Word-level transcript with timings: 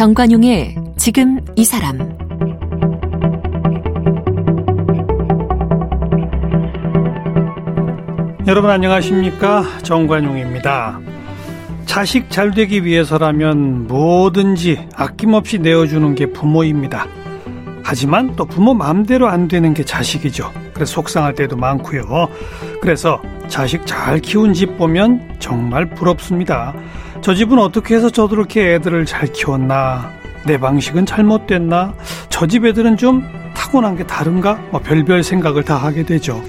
정관용의 0.00 0.76
지금 0.96 1.40
이 1.56 1.62
사람 1.62 1.98
여러분 8.46 8.70
안녕하십니까 8.70 9.62
정관용입니다. 9.82 11.00
자식 11.84 12.30
잘 12.30 12.52
되기 12.52 12.86
위해서라면 12.86 13.88
뭐든지 13.88 14.88
아낌없이 14.96 15.58
내어주는 15.58 16.14
게 16.14 16.32
부모입니다. 16.32 17.06
하지만 17.84 18.34
또 18.36 18.46
부모 18.46 18.72
마음대로 18.72 19.28
안 19.28 19.48
되는 19.48 19.74
게 19.74 19.84
자식이죠. 19.84 20.50
그래서 20.72 20.94
속상할 20.94 21.34
때도 21.34 21.56
많고요. 21.56 22.30
그래서 22.80 23.20
자식 23.48 23.84
잘 23.84 24.20
키운 24.20 24.54
집 24.54 24.78
보면 24.78 25.36
정말 25.40 25.90
부럽습니다. 25.90 26.72
저 27.20 27.34
집은 27.34 27.58
어떻게 27.58 27.94
해서 27.94 28.08
저렇게 28.10 28.74
애들을 28.74 29.04
잘 29.06 29.30
키웠나? 29.32 30.10
내 30.46 30.58
방식은 30.58 31.04
잘못됐나? 31.06 31.94
저 32.30 32.46
집 32.46 32.64
애들은 32.64 32.96
좀 32.96 33.22
타고난 33.54 33.96
게 33.96 34.06
다른가? 34.06 34.58
뭐 34.70 34.80
별별 34.80 35.22
생각을 35.22 35.62
다 35.62 35.76
하게 35.76 36.02
되죠. 36.04 36.42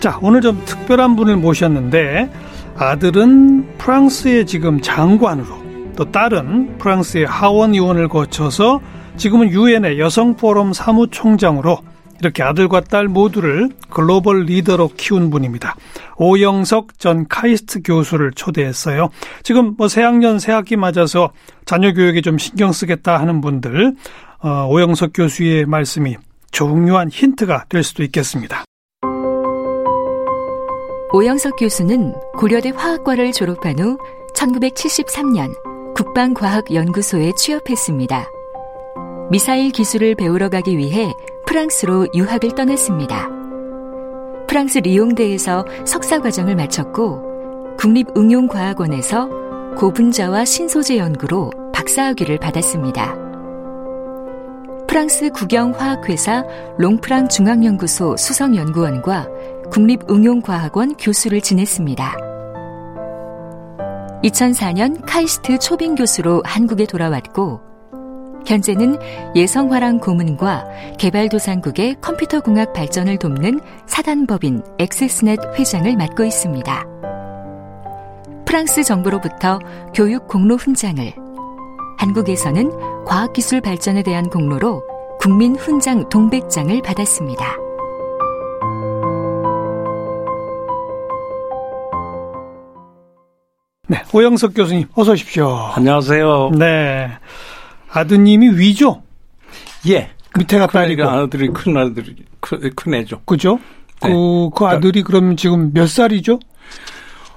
자, 0.00 0.18
오늘 0.20 0.40
좀 0.40 0.60
특별한 0.64 1.14
분을 1.14 1.36
모셨는데 1.36 2.28
아들은 2.76 3.76
프랑스의 3.78 4.46
지금 4.46 4.80
장관으로 4.80 5.62
또 5.96 6.10
딸은 6.10 6.78
프랑스의 6.78 7.26
하원 7.26 7.74
의원을 7.74 8.08
거쳐서 8.08 8.80
지금은 9.16 9.50
유엔의 9.50 10.00
여성 10.00 10.34
포럼 10.34 10.72
사무총장으로 10.72 11.78
이렇게 12.22 12.42
아들과 12.44 12.82
딸 12.82 13.08
모두를 13.08 13.70
글로벌 13.90 14.44
리더로 14.44 14.90
키운 14.96 15.28
분입니다. 15.30 15.74
오영석 16.16 16.98
전 16.98 17.26
카이스트 17.28 17.82
교수를 17.82 18.30
초대했어요. 18.32 19.10
지금 19.42 19.74
뭐 19.76 19.88
새학년 19.88 20.38
새학기 20.38 20.76
맞아서 20.76 21.32
자녀 21.64 21.92
교육에 21.92 22.20
좀 22.20 22.38
신경 22.38 22.72
쓰겠다 22.72 23.18
하는 23.18 23.40
분들 23.40 23.96
어, 24.38 24.66
오영석 24.68 25.10
교수의 25.14 25.66
말씀이 25.66 26.16
중요한 26.52 27.08
힌트가 27.10 27.64
될 27.68 27.82
수도 27.82 28.04
있겠습니다. 28.04 28.64
오영석 31.12 31.56
교수는 31.58 32.14
고려대 32.38 32.70
화학과를 32.70 33.32
졸업한 33.32 33.78
후 33.78 33.98
1973년 34.34 35.52
국방과학연구소에 35.94 37.32
취업했습니다. 37.36 38.26
미사일 39.30 39.70
기술을 39.72 40.14
배우러 40.14 40.48
가기 40.48 40.78
위해 40.78 41.12
프랑스로 41.46 42.06
유학을 42.14 42.54
떠났습니다. 42.54 43.28
프랑스 44.46 44.78
리옹대에서 44.78 45.64
석사 45.86 46.20
과정을 46.20 46.56
마쳤고 46.56 47.76
국립응용과학원에서 47.78 49.28
고분자와 49.76 50.44
신소재 50.44 50.98
연구로 50.98 51.50
박사학위를 51.72 52.38
받았습니다. 52.38 53.16
프랑스 54.86 55.30
국영화학회사 55.30 56.44
롱프랑 56.78 57.28
중앙연구소 57.28 58.16
수석연구원과 58.16 59.28
국립응용과학원 59.70 60.96
교수를 60.96 61.40
지냈습니다. 61.40 62.16
2004년 64.22 65.02
카이스트 65.06 65.58
초빙 65.58 65.94
교수로 65.94 66.42
한국에 66.44 66.86
돌아왔고 66.86 67.71
현재는 68.46 68.98
예성화랑 69.34 69.98
고문과 69.98 70.64
개발도상국의 70.98 71.96
컴퓨터공학 72.00 72.72
발전을 72.72 73.18
돕는 73.18 73.60
사단법인 73.86 74.62
엑세스넷 74.78 75.38
회장을 75.58 75.96
맡고 75.96 76.24
있습니다. 76.24 76.86
프랑스 78.44 78.82
정부로부터 78.82 79.58
교육 79.94 80.28
공로 80.28 80.56
훈장을, 80.56 81.12
한국에서는 81.98 83.04
과학기술 83.04 83.60
발전에 83.60 84.02
대한 84.02 84.28
공로로 84.28 84.82
국민 85.20 85.54
훈장 85.54 86.08
동백장을 86.08 86.82
받았습니다. 86.82 87.56
네, 93.88 94.02
오영석 94.12 94.54
교수님 94.54 94.88
어서 94.94 95.12
오십시오. 95.12 95.48
안녕하세요. 95.76 96.50
네. 96.58 97.08
아드님이 97.92 98.58
위죠? 98.58 99.02
예. 99.88 100.10
밑에가 100.38 100.66
딸이고. 100.68 101.02
아들이 101.04 101.48
큰 101.48 101.76
아들이 101.76 102.16
큰, 102.40 102.70
큰 102.74 102.94
애죠. 102.94 103.20
그죠? 103.24 103.58
네. 104.02 104.08
그, 104.08 104.50
그 104.54 104.64
아들이 104.66 105.02
그럼 105.02 105.36
지금 105.36 105.72
몇 105.72 105.86
살이죠? 105.88 106.40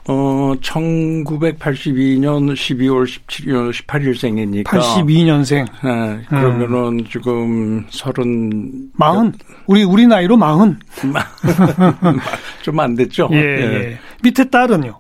어, 0.08 0.54
1982년 0.62 2.54
12월 2.54 3.06
17일, 3.06 3.72
18일생이니까. 3.72 4.66
82년생. 4.66 5.66
네, 5.84 6.22
그러면은 6.30 7.00
음. 7.00 7.06
지금 7.10 7.86
서른. 7.90 8.90
마흔? 8.94 9.34
우리, 9.66 9.84
우리 9.84 10.06
나이로 10.06 10.38
마흔? 10.38 10.80
좀 12.62 12.80
안 12.80 12.96
됐죠? 12.96 13.30
예, 13.32 13.38
예. 13.38 14.00
밑에 14.24 14.48
딸은요? 14.50 15.00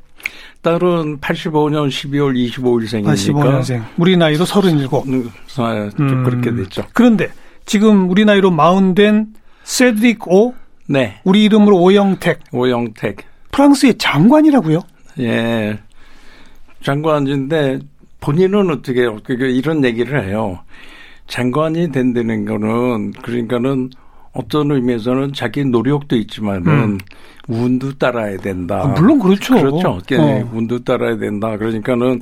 딸은 0.66 1.20
85년 1.20 1.90
12월 1.90 2.36
25일생이니까. 2.50 3.14
85년생. 3.14 3.84
우리 3.98 4.18
나이로 4.18 4.46
37. 4.46 4.88
음, 5.08 5.30
아, 5.58 5.90
좀 5.96 6.10
음. 6.10 6.24
그렇게 6.24 6.52
됐죠. 6.52 6.86
그런데 6.92 7.30
지금 7.68 8.10
우리 8.10 8.26
나이로 8.26 8.50
마흔 8.50 8.96
된 8.96 9.28
세드릭 9.64 10.28
오? 10.28 10.56
네. 10.88 11.22
우리 11.24 11.44
이름으로 11.44 11.80
오영택. 11.80 12.40
오영택. 12.52 13.18
프랑스의 13.52 14.00
장관이라고요? 14.00 14.80
예. 15.20 15.78
장관인데 16.84 17.80
본인은 18.20 18.72
어떻게 18.72 19.08
이런 19.38 19.84
얘기를 19.84 20.28
해요. 20.28 20.60
장관이 21.28 21.92
된다는 21.92 22.46
거는 22.46 23.12
그러니까는 23.22 23.92
어떤 24.36 24.70
의미에서는 24.72 25.34
자기 25.34 25.64
노력도 25.66 26.16
있지만은 26.18 26.68
음. 26.68 26.98
운도 27.48 27.98
따라야 27.98 28.38
된다. 28.38 28.82
아, 28.84 28.88
물론 28.88 29.20
그렇죠. 29.20 29.56
그렇죠. 29.56 30.00
어. 30.20 30.50
운도 30.54 30.84
따라야 30.84 31.18
된다. 31.18 31.58
그러니까는 31.58 32.22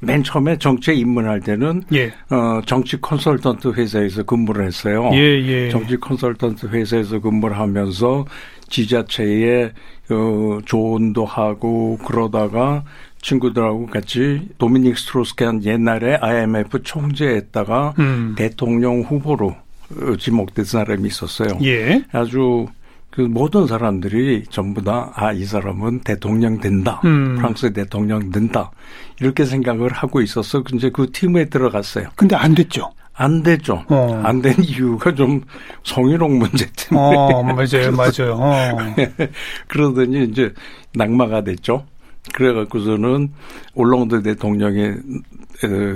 맨 0.00 0.22
처음에 0.22 0.58
정치에 0.58 0.94
입문할 0.94 1.40
때는 1.40 1.82
예. 1.92 2.12
어, 2.30 2.60
정치 2.66 3.00
컨설턴트 3.00 3.72
회사에서 3.72 4.22
근무를 4.22 4.66
했어요. 4.66 5.10
예, 5.12 5.18
예. 5.18 5.70
정치 5.70 5.96
컨설턴트 5.96 6.66
회사에서 6.66 7.18
근무를 7.18 7.58
하면서 7.58 8.24
지자체에 8.68 9.72
어, 10.10 10.58
조언도 10.64 11.24
하고 11.24 11.98
그러다가 12.04 12.84
친구들하고 13.20 13.86
같이 13.86 14.48
도미닉 14.58 14.96
스트로스케한 14.96 15.64
옛날에 15.64 16.16
IMF 16.20 16.82
총재했다가 16.82 17.94
음. 17.98 18.34
대통령 18.36 19.00
후보로 19.00 19.48
어, 19.48 19.67
지목된 20.18 20.64
사람이 20.64 21.06
있었어요. 21.08 21.58
예. 21.62 22.02
아주 22.12 22.66
그 23.10 23.22
모든 23.22 23.66
사람들이 23.66 24.44
전부 24.50 24.82
다, 24.82 25.10
아, 25.14 25.32
이 25.32 25.44
사람은 25.44 26.00
대통령 26.00 26.60
된다. 26.60 27.00
음. 27.04 27.36
프랑스 27.36 27.72
대통령 27.72 28.30
된다. 28.30 28.70
이렇게 29.20 29.44
생각을 29.44 29.92
하고 29.92 30.20
있어서 30.20 30.62
이제 30.72 30.90
그 30.90 31.10
팀에 31.10 31.46
들어갔어요. 31.46 32.10
근데 32.14 32.36
안 32.36 32.54
됐죠. 32.54 32.92
안 33.14 33.42
되죠. 33.42 33.84
어. 33.88 34.20
안된 34.24 34.54
이유가 34.62 35.12
좀 35.12 35.42
성희롱 35.82 36.38
문제 36.38 36.66
때문에. 36.76 37.16
어, 37.16 37.42
맞아요, 37.42 37.90
맞아요. 37.90 38.36
어. 38.38 38.76
그러더니 39.66 40.24
이제 40.26 40.54
낙마가 40.94 41.42
됐죠. 41.42 41.84
그래갖고서는 42.34 43.32
올롱드 43.74 44.22
대통령의 44.22 44.98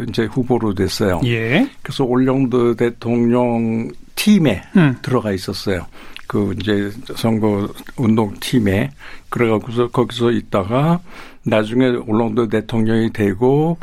이제 0.08 0.24
후보로 0.24 0.74
됐어요. 0.74 1.20
예. 1.24 1.68
그래서 1.82 2.04
올랑드 2.04 2.76
대통령 2.76 3.90
팀에 4.14 4.62
음. 4.76 4.96
들어가 5.02 5.32
있었어요. 5.32 5.86
그 6.26 6.54
이제 6.60 6.90
선거 7.14 7.68
운동 7.96 8.32
팀에 8.40 8.90
그래갖고서 9.28 9.88
거기서 9.88 10.30
있다가 10.30 11.00
나중에 11.44 11.88
올랑드 11.88 12.48
대통령이 12.48 13.12
되고 13.12 13.76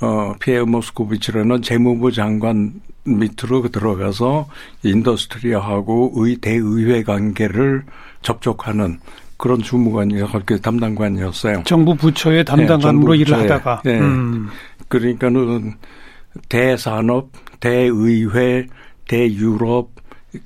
어, 0.00 0.34
피에르 0.40 0.66
모스코비치라는 0.66 1.62
재무부 1.62 2.10
장관 2.10 2.72
밑으로 3.04 3.68
들어가서 3.68 4.48
industry하고 4.82 6.12
의 6.16 6.36
대의회 6.36 7.02
관계를 7.02 7.84
접촉하는 8.22 8.98
그런 9.36 9.60
주무관이서 9.60 10.28
그렇게 10.28 10.56
담당관이었어요. 10.56 11.64
정부 11.66 11.96
부처의 11.96 12.44
담당관으로 12.44 13.12
네, 13.12 13.18
일을 13.18 13.38
하다가. 13.40 13.82
네. 13.84 13.98
음. 13.98 14.48
그러니까는 14.92 15.72
대산업, 16.50 17.30
대의회, 17.60 18.66
대유럽 19.08 19.90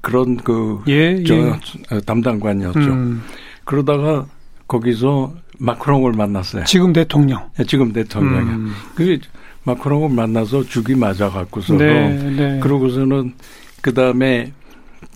그런 0.00 0.36
그 0.36 0.82
예, 0.86 1.22
저, 1.24 1.34
예. 1.34 2.00
담당관이었죠. 2.06 2.78
음. 2.78 3.22
그러다가 3.64 4.26
거기서 4.68 5.34
마크롱을 5.58 6.12
만났어요. 6.12 6.64
지금 6.64 6.92
대통령. 6.92 7.50
네, 7.56 7.64
지금 7.64 7.92
대통령이. 7.92 8.48
음. 8.50 8.72
그 8.94 9.18
마크롱을 9.64 10.10
만나서 10.10 10.62
죽이 10.62 10.94
맞아 10.94 11.28
갖고서 11.28 11.76
네, 11.76 12.08
네. 12.36 12.60
그러고서는 12.60 13.34
그다음에 13.82 14.52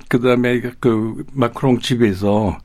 그다음에 0.08 0.60
그 0.80 1.24
마크롱 1.32 1.78
집에서 1.78 2.58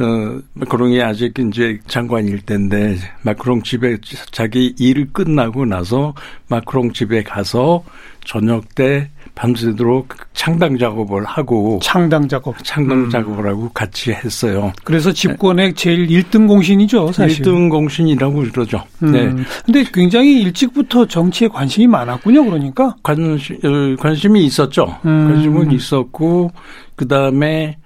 어, 0.00 0.40
마크롱이 0.54 1.00
아직 1.02 1.38
이제 1.38 1.78
장관일 1.86 2.40
때인데, 2.40 2.96
마크롱 3.22 3.62
집에 3.62 3.98
자기 4.30 4.74
일 4.78 5.12
끝나고 5.12 5.66
나서 5.66 6.14
마크롱 6.48 6.92
집에 6.92 7.22
가서 7.22 7.84
저녁 8.24 8.74
때 8.74 9.10
밤새도록 9.34 10.14
창당 10.34 10.76
작업을 10.76 11.24
하고 11.24 11.78
창당 11.82 12.28
작업 12.28 12.54
창당 12.62 13.04
음. 13.04 13.10
작업을 13.10 13.46
하고 13.46 13.70
같이 13.70 14.12
했어요. 14.12 14.72
그래서 14.84 15.12
집권의 15.12 15.74
제일 15.74 16.06
1등 16.06 16.46
공신이죠, 16.46 17.12
사실. 17.12 17.44
1등 17.44 17.70
공신이라고 17.70 18.42
그러죠. 18.52 18.82
음. 19.02 19.12
네. 19.12 19.44
근데 19.64 19.84
굉장히 19.92 20.42
일찍부터 20.42 21.06
정치에 21.06 21.48
관심이 21.48 21.86
많았군요, 21.86 22.44
그러니까. 22.44 22.94
관심 23.02 23.56
어, 23.64 23.96
관심이 23.98 24.44
있었죠. 24.44 24.98
음. 25.06 25.28
관심은 25.28 25.72
있었고 25.72 26.50
그다음에 26.96 27.78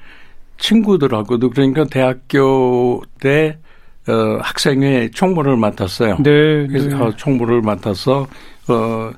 친구들하고도 0.65 1.51
그러니까 1.51 1.85
대학교 1.85 3.03
때 3.21 3.59
어, 4.09 4.39
학생회 4.41 5.11
총무를 5.11 5.57
맡았어요. 5.57 6.17
네. 6.23 6.67
그래서 6.67 6.89
네. 6.89 7.11
총무를 7.17 7.61
맡아서 7.61 8.27
어 8.69 9.11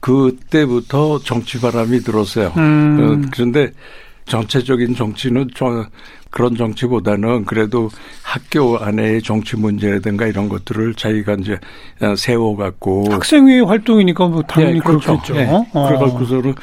그때부터 0.00 1.18
정치 1.20 1.60
바람이 1.60 2.00
들었어요. 2.00 2.52
음. 2.56 2.98
어, 3.24 3.28
그런데 3.32 3.70
전체적인 4.26 4.94
정치는 4.94 5.48
좀 5.54 5.84
그런 6.30 6.56
정치보다는 6.56 7.44
그래도 7.44 7.90
학교 8.22 8.78
안에의 8.78 9.22
정치 9.22 9.56
문제라든가 9.56 10.26
이런 10.26 10.48
것들을 10.48 10.94
자기가 10.94 11.34
이제 11.40 11.58
어, 12.00 12.14
세워갖고 12.16 13.06
학생회 13.10 13.60
활동이니까 13.60 14.28
뭐 14.28 14.42
당연히 14.42 14.74
네, 14.74 14.80
그렇죠. 14.80 15.18
그렇겠죠. 15.18 15.34
네. 15.34 15.48
어. 15.72 15.88
그래갖고서는 15.88 16.54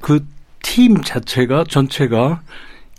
그 0.00 0.38
팀 0.68 1.00
자체가 1.02 1.64
전체가 1.68 2.42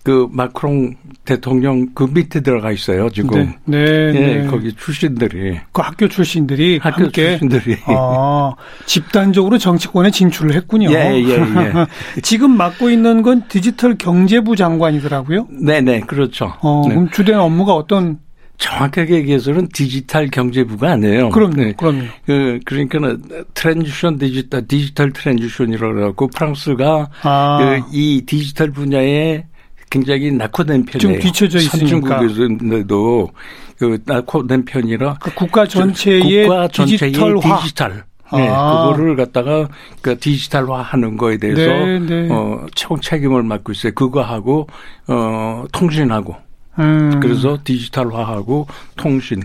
그 0.03 0.27
마크롱 0.31 0.95
대통령 1.25 1.87
그 1.93 2.03
밑에 2.11 2.39
들어가 2.41 2.71
있어요 2.71 3.09
지금. 3.09 3.53
네, 3.65 3.77
네, 3.77 3.77
예, 3.79 4.11
네. 4.41 4.47
거기 4.47 4.73
출신들이 4.73 5.59
그 5.71 5.81
학교 5.81 6.07
출신들이 6.07 6.79
학교 6.81 7.03
함께 7.03 7.37
출신들이 7.37 7.77
아, 7.85 8.53
집단적으로 8.85 9.57
정치권에 9.57 10.11
진출을 10.11 10.53
했군요. 10.55 10.89
예, 10.91 11.13
예, 11.15 11.29
예. 11.31 11.73
지금 12.23 12.55
맡고 12.57 12.89
있는 12.89 13.21
건 13.21 13.43
디지털 13.49 13.97
경제부 13.97 14.55
장관이더라고요. 14.55 15.47
네 15.61 15.81
네 15.81 15.99
그렇죠. 16.01 16.53
어, 16.61 16.81
네. 16.87 16.93
그럼 16.95 17.09
주된 17.09 17.37
업무가 17.39 17.73
어떤? 17.73 18.19
정확하게 18.57 19.15
얘기해서는 19.15 19.69
디지털 19.73 20.27
경제부가 20.27 20.91
아니에요. 20.91 21.29
그럼요, 21.29 21.55
네. 21.55 21.73
그럼요. 21.77 22.03
그 22.25 22.59
그러니까는 22.65 23.21
transition 23.53 24.17
디지털 24.17 24.67
디지털 24.67 25.13
transition이라고 25.13 25.93
그래갖고 25.93 26.27
프랑스가 26.27 27.09
아, 27.23 27.57
그 27.61 27.93
이 27.93 28.23
디지털 28.25 28.71
분야에 28.71 29.45
굉장히 29.89 30.31
낙후된 30.31 30.85
편이에요. 30.85 30.99
좀 30.99 31.19
뒤쳐져 31.19 31.57
있으니까. 31.59 32.19
선진국에서도 32.19 33.29
그 33.77 33.99
낙후된 34.05 34.65
편이라 34.65 35.17
그 35.21 35.33
국가 35.33 35.65
전체의 35.65 36.43
국가 36.47 36.67
전체의 36.67 37.11
디지털화. 37.11 37.61
디지털. 37.61 38.03
네, 38.31 38.47
아. 38.47 38.85
그거를 38.91 39.15
갖다가 39.15 39.67
그 40.01 40.17
디지털화 40.19 40.81
하는 40.83 41.17
거에 41.17 41.37
대해서 41.37 41.61
네, 41.61 41.99
네. 41.99 42.27
어, 42.31 42.65
총 42.75 42.99
책임을 42.99 43.41
맡고 43.41 43.71
있어요. 43.71 43.91
그거하고 43.93 44.67
어, 45.07 45.65
통신하고 45.71 46.35
음. 46.77 47.19
그래서 47.19 47.57
디지털화하고 47.63 48.67
통신. 48.95 49.41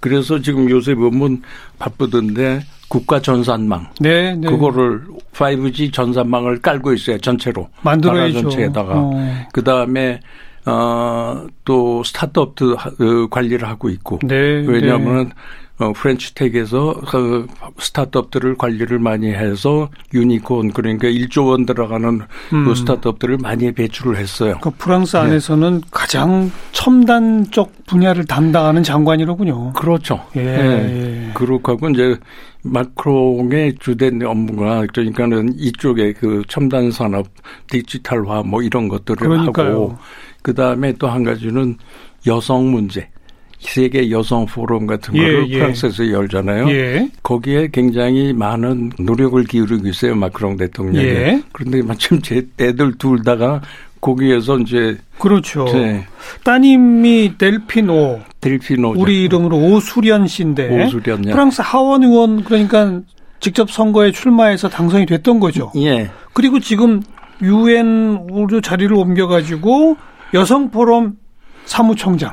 그래서 0.00 0.40
지금 0.40 0.68
요새 0.70 0.94
보면 0.94 1.42
바쁘던데 1.78 2.60
국가 2.88 3.20
전산망. 3.20 3.88
네, 4.00 4.34
네. 4.36 4.48
그거를 4.48 5.02
5G 5.34 5.92
전산망을 5.92 6.60
깔고 6.60 6.92
있어요. 6.94 7.18
전체로. 7.18 7.68
만들어야죠. 7.82 8.34
나라 8.34 8.42
전체에다가. 8.42 8.92
어. 8.96 9.46
그다음에 9.52 10.20
어또 10.64 12.02
스타트업도 12.04 12.76
하- 12.76 12.90
어, 12.90 13.26
관리를 13.30 13.68
하고 13.68 13.88
있고. 13.88 14.18
네, 14.22 14.34
왜냐하면 14.66 15.32
어, 15.78 15.92
프렌치텍에서 15.92 17.02
그 17.06 17.46
스타트업들을 17.78 18.56
관리를 18.56 18.98
많이 18.98 19.28
해서 19.30 19.90
유니콘 20.14 20.72
그러니까 20.72 21.06
1조 21.06 21.48
원 21.48 21.66
들어가는 21.66 22.20
음. 22.54 22.64
그 22.64 22.74
스타트업들을 22.74 23.36
많이 23.38 23.70
배출을 23.72 24.16
했어요. 24.16 24.56
그 24.62 24.70
프랑스 24.70 25.16
네. 25.16 25.22
안에서는 25.24 25.82
가장 25.90 26.50
첨단 26.72 27.44
쪽 27.50 27.72
분야를 27.86 28.24
담당하는 28.24 28.82
장관이로군요. 28.82 29.74
그렇죠. 29.74 30.24
예, 30.36 30.40
예. 30.40 31.26
예. 31.28 31.30
그렇고 31.34 31.72
하고 31.72 31.90
이제 31.90 32.16
마크롱의 32.66 33.76
주된 33.80 34.22
업무가 34.22 34.84
그러니까는 34.92 35.54
이쪽에 35.58 36.12
그 36.12 36.42
첨단 36.48 36.90
산업 36.90 37.26
디지털화 37.70 38.42
뭐 38.42 38.62
이런 38.62 38.88
것들을 38.88 39.16
그러니까요. 39.28 39.68
하고 39.70 39.98
그 40.42 40.54
다음에 40.54 40.92
또 40.94 41.08
한 41.08 41.24
가지는 41.24 41.76
여성 42.26 42.70
문제. 42.70 43.08
세계 43.58 44.10
여성 44.10 44.44
포럼 44.46 44.86
같은 44.86 45.16
예, 45.16 45.22
거를 45.22 45.48
예. 45.48 45.58
프랑스에서 45.58 46.10
열잖아요. 46.10 46.68
예. 46.70 47.08
거기에 47.22 47.68
굉장히 47.72 48.32
많은 48.32 48.92
노력을 48.98 49.42
기울이고 49.44 49.88
있어요, 49.88 50.14
마크롱 50.14 50.58
대통령이. 50.58 51.06
예. 51.06 51.42
그런데 51.52 51.82
마침 51.82 52.20
제 52.20 52.46
애들 52.60 52.98
둘 52.98 53.22
다가 53.22 53.62
거기에서 54.00 54.58
이제 54.58 54.98
그렇죠. 55.18 55.64
네, 55.66 56.06
따님이 56.44 57.38
델피노, 57.38 58.20
델피노 58.40 58.94
우리 58.96 59.24
이름으로 59.24 59.56
오수련 59.56 60.26
씨인데 60.26 60.84
오수련이요. 60.84 61.32
프랑스 61.32 61.62
하원 61.62 62.02
의원 62.02 62.44
그러니까 62.44 63.00
직접 63.40 63.70
선거에 63.70 64.12
출마해서 64.12 64.68
당선이 64.68 65.06
됐던 65.06 65.40
거죠. 65.40 65.72
예. 65.76 66.10
그리고 66.32 66.58
지금 66.60 67.02
유엔으로 67.42 68.60
자리를 68.60 68.92
옮겨가지고 68.94 69.96
여성 70.34 70.70
포럼 70.70 71.16
사무총장. 71.64 72.32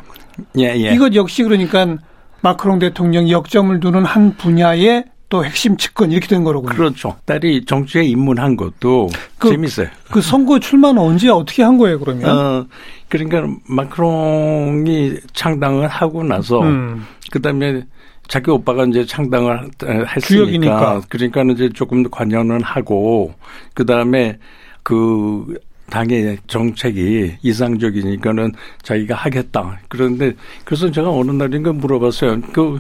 예, 0.57 0.75
예. 0.75 0.93
이것 0.93 1.13
역시 1.15 1.43
그러니까 1.43 1.97
마크롱 2.41 2.79
대통령이 2.79 3.31
역점을 3.31 3.79
두는 3.79 4.05
한 4.05 4.35
분야의 4.35 5.05
또 5.33 5.43
핵심 5.43 5.75
측근 5.77 6.11
이렇게 6.11 6.27
된 6.27 6.43
거로군요. 6.43 6.75
그렇죠. 6.75 7.15
딸이 7.25 7.65
정치에 7.65 8.03
입문한 8.03 8.55
것도 8.55 9.09
그- 9.39 9.49
재밌어요. 9.49 9.87
그 10.11 10.21
선거 10.21 10.59
출마는 10.59 11.01
언제 11.01 11.27
어떻게 11.27 11.63
한 11.63 11.79
거예요 11.79 11.99
그러면? 11.99 12.29
어, 12.29 12.67
그러니까 13.09 13.41
마크롱이 13.67 15.15
창당을 15.33 15.87
하고 15.87 16.23
나서 16.23 16.61
음. 16.61 17.03
그다음에 17.31 17.81
자기 18.27 18.51
오빠가 18.51 18.85
이제 18.85 19.07
창당을 19.07 19.53
어, 19.55 19.87
했으니까 19.87 20.19
주역이니까. 20.19 21.01
그러니까 21.09 21.41
이제 21.51 21.69
조금 21.73 22.03
더 22.03 22.09
관여는 22.11 22.61
하고 22.61 23.33
그다음에 23.73 24.37
그 24.83 25.57
당의 25.89 26.37
정책이 26.45 27.37
이상적이니까는 27.41 28.51
자기가 28.83 29.15
하겠다. 29.15 29.79
그런데 29.87 30.33
그래서 30.63 30.91
제가 30.91 31.09
어느 31.09 31.31
날인가 31.31 31.73
물어봤어요. 31.73 32.39
그 32.53 32.79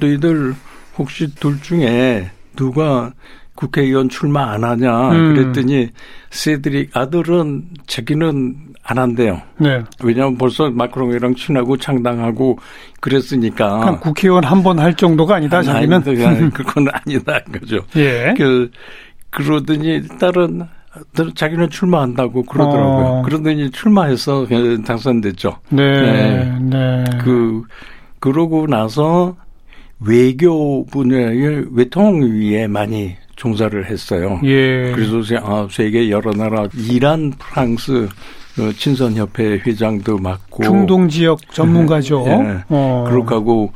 너희들 0.00 0.56
혹시 0.98 1.34
둘 1.36 1.60
중에 1.60 2.30
누가 2.56 3.12
국회의원 3.54 4.08
출마 4.08 4.52
안 4.52 4.64
하냐 4.64 5.10
음. 5.10 5.34
그랬더니 5.34 5.90
세드릭 6.30 6.96
아들은 6.96 7.64
자기는 7.86 8.56
안 8.84 8.98
한대요. 8.98 9.40
네. 9.58 9.82
왜냐하면 10.02 10.36
벌써 10.36 10.68
마크롱이랑 10.70 11.34
친하고 11.36 11.76
창당하고 11.76 12.58
그랬으니까. 13.00 13.98
국회의원 14.00 14.42
한 14.44 14.62
번 14.62 14.78
할 14.80 14.94
정도가 14.94 15.36
아니다 15.36 15.62
자기는. 15.62 16.02
아니, 16.04 16.50
그건 16.50 16.86
아니다 16.92 17.40
거죠. 17.44 17.78
예. 17.96 18.34
그 18.36 18.70
그러더니 19.30 20.02
딸은 20.18 20.62
자기는 21.34 21.70
출마한다고 21.70 22.42
그러더라고요. 22.44 23.06
어. 23.06 23.22
그러더니 23.22 23.70
출마해서 23.70 24.46
당선됐죠. 24.84 25.58
네. 25.70 26.00
네. 26.02 26.58
네. 26.60 27.04
그 27.22 27.62
그러고 28.18 28.66
나서 28.66 29.36
외교 30.04 30.84
분야의 30.86 31.66
외통 31.72 32.22
위에 32.22 32.66
많이 32.66 33.14
종사를 33.36 33.84
했어요. 33.90 34.40
예. 34.44 34.92
그래서 34.94 35.22
세- 35.22 35.36
아, 35.42 35.66
세계 35.70 36.10
여러 36.10 36.32
나라 36.32 36.66
이란, 36.76 37.32
프랑스 37.38 38.08
어, 38.58 38.70
친선협회 38.76 39.62
회장도 39.66 40.18
맡고 40.18 40.62
중동 40.62 41.08
지역 41.08 41.38
전문가죠. 41.52 42.24
예. 42.26 42.64
어. 42.68 43.06
그렇게 43.08 43.34
하고 43.34 43.72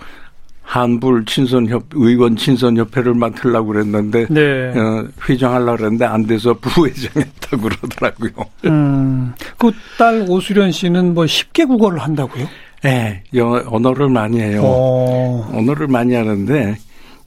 한불 0.62 1.25
친선협 1.26 1.85
의원 1.95 2.37
친선협회를 2.37 3.14
맡으려고 3.14 3.68
그랬는데 3.68 4.26
네. 4.28 4.68
어, 4.76 5.06
회장하려고 5.28 5.76
그랬는데 5.78 6.04
안 6.04 6.26
돼서 6.26 6.52
부회장했다고 6.54 7.62
그러더라고요. 7.62 8.30
음. 8.66 9.33
그 9.59 9.71
딸 9.97 10.26
오수련 10.28 10.73
씨는 10.73 11.14
뭐 11.14 11.25
10개 11.25 11.66
국어를 11.66 11.99
한다고요? 12.00 12.47
네, 12.83 13.23
영어, 13.35 13.62
언어를 13.66 14.09
많이 14.09 14.40
해요. 14.40 14.62
어. 14.64 15.50
언어를 15.52 15.87
많이 15.88 16.14
하는데 16.14 16.76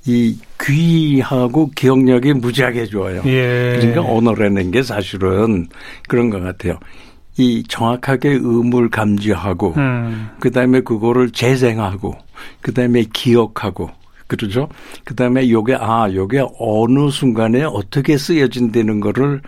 이 0.05 0.37
귀하고 0.61 1.69
기억력이 1.75 2.33
무지하게 2.33 2.85
좋아요. 2.85 3.21
예. 3.25 3.77
그러니까 3.79 4.01
언어라는 4.01 4.71
게 4.71 4.83
사실은 4.83 5.67
그런 6.07 6.29
것 6.29 6.41
같아요. 6.41 6.79
이 7.37 7.63
정확하게 7.67 8.29
의무를 8.29 8.89
감지하고 8.89 9.73
음. 9.77 10.29
그다음에 10.39 10.81
그거를 10.81 11.31
재생하고 11.31 12.15
그다음에 12.61 13.05
기억하고 13.13 13.89
그러죠. 14.27 14.67
그다음에 15.05 15.49
요게 15.49 15.77
아 15.79 16.09
요게 16.13 16.43
어느 16.59 17.09
순간에 17.09 17.63
어떻게 17.63 18.17
쓰여진다는 18.17 18.99
거를 18.99 19.41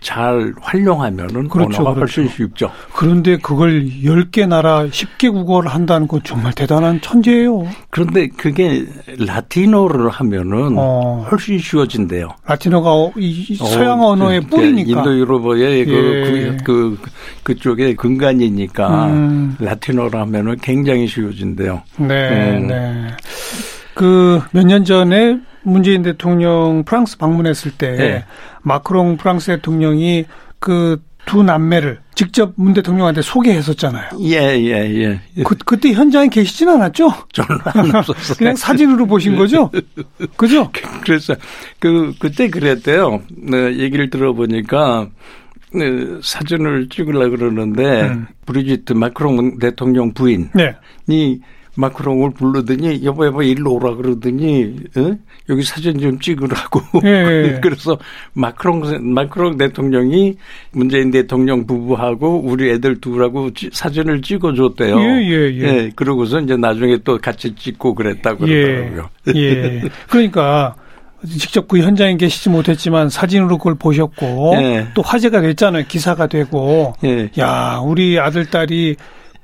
잘 0.00 0.52
활용하면은 0.60 1.48
그렇죠, 1.48 1.80
언어가 1.82 1.94
그렇죠. 1.94 2.20
훨씬 2.22 2.28
쉽죠. 2.28 2.70
그런데 2.94 3.36
그걸 3.36 3.84
10개 3.86 4.46
나라 4.46 4.84
10개 4.86 5.30
국어를 5.32 5.70
한다는 5.70 6.06
건 6.08 6.20
정말 6.24 6.52
대단한 6.52 7.00
천재예요. 7.00 7.66
그런데 7.90 8.28
그게 8.28 8.84
라틴어를 9.18 10.08
하면은 10.10 10.74
어. 10.76 11.26
훨씬 11.30 11.58
쉬워진대요. 11.58 12.28
라틴어가 12.46 13.12
이 13.16 13.54
서양 13.56 14.00
어, 14.02 14.08
언어의 14.12 14.40
그, 14.42 14.46
뿌리니까. 14.48 14.98
인도 15.00 15.16
유럽어의 15.18 15.84
그, 15.84 15.92
예. 15.92 16.56
그, 16.64 16.96
그, 17.02 17.10
그쪽의 17.42 17.96
근간이니까 17.96 19.06
음. 19.06 19.56
라틴어를 19.58 20.20
하면은 20.20 20.56
굉장히 20.62 21.06
쉬워진대요. 21.06 21.82
네, 21.98 22.56
음. 22.56 22.66
네. 22.68 23.06
그 23.94 24.40
몇 24.52 24.64
년 24.64 24.84
전에 24.84 25.40
문재인 25.68 26.02
대통령 26.02 26.84
프랑스 26.84 27.18
방문했을 27.18 27.72
때 27.72 27.96
네. 27.96 28.24
마크롱 28.62 29.16
프랑스 29.16 29.46
대통령이 29.46 30.24
그 30.58 31.08
두 31.28 31.42
남매를 31.42 31.98
직접 32.14 32.54
문 32.56 32.72
대통령한테 32.72 33.20
소개했었잖아요. 33.20 34.12
예, 34.20 34.58
예, 34.58 35.20
예. 35.36 35.42
그, 35.44 35.54
그때 35.58 35.92
현장에 35.92 36.28
계시진 36.28 36.70
않았죠? 36.70 37.12
저는 37.32 37.60
안 37.64 37.94
없었어요. 37.94 38.36
그냥 38.38 38.56
사진으로 38.56 39.06
보신 39.06 39.36
거죠? 39.36 39.70
그죠? 40.38 40.70
그래서, 41.04 41.36
그, 41.78 42.14
그때 42.18 42.48
그랬대요. 42.48 43.20
네, 43.36 43.76
얘기를 43.76 44.08
들어보니까, 44.08 45.08
네, 45.74 45.84
사진을 46.22 46.88
찍으려 46.88 47.28
그러는데, 47.28 48.08
음. 48.08 48.26
브리지트 48.46 48.94
마크롱 48.94 49.58
대통령 49.58 50.14
부인이 50.14 50.48
네. 50.54 50.76
마크롱을 51.78 52.32
부르더니 52.32 53.04
여보 53.04 53.24
여보 53.24 53.40
일로 53.42 53.74
오라 53.74 53.94
그러더니 53.94 54.74
어? 54.96 55.16
여기 55.48 55.62
사진 55.62 55.98
좀 56.00 56.18
찍으라고 56.18 56.80
예, 57.04 57.08
예. 57.54 57.60
그래서 57.62 57.96
마크롱 58.32 59.12
마크롱 59.14 59.58
대통령이 59.58 60.36
문재인 60.72 61.12
대통령 61.12 61.66
부부하고 61.68 62.40
우리 62.44 62.70
애들 62.70 63.00
둘하고 63.00 63.50
사진을 63.70 64.22
찍어줬대요. 64.22 64.98
예, 64.98 65.04
예, 65.04 65.54
예. 65.54 65.62
예. 65.62 65.90
그러고서 65.94 66.40
이제 66.40 66.56
나중에 66.56 66.98
또 67.04 67.16
같이 67.18 67.54
찍고 67.54 67.94
그랬다고 67.94 68.48
예, 68.48 68.62
그러더라고요. 68.64 69.10
예. 69.36 69.82
그러니까 70.10 70.74
직접 71.26 71.68
그 71.68 71.78
현장에 71.78 72.16
계시지 72.16 72.48
못했지만 72.48 73.08
사진으로 73.08 73.56
그걸 73.58 73.76
보셨고 73.76 74.54
예. 74.56 74.88
또 74.94 75.02
화제가 75.02 75.40
됐잖아요. 75.42 75.84
기사가 75.86 76.26
되고. 76.26 76.94
예. 77.04 77.30
야, 77.38 77.80
우리 77.84 78.18
아들 78.18 78.46
딸이 78.46 78.96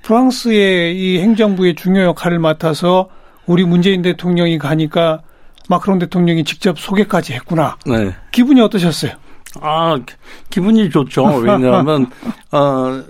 프랑스의 0.04 0.96
이 0.96 1.18
행정부의 1.18 1.75
중요 1.75 2.02
역할을 2.02 2.38
맡아서 2.38 3.08
우리 3.46 3.64
문재인 3.64 4.02
대통령이 4.02 4.58
가니까 4.58 5.23
마크롱 5.68 5.99
대통령이 5.99 6.44
직접 6.44 6.78
소개까지 6.78 7.32
했구나. 7.32 7.76
네. 7.87 8.14
기분이 8.30 8.61
어떠셨어요? 8.61 9.12
아, 9.61 9.99
기분이 10.50 10.90
좋죠. 10.90 11.25
왜냐하면, 11.40 12.06
어, 12.52 13.02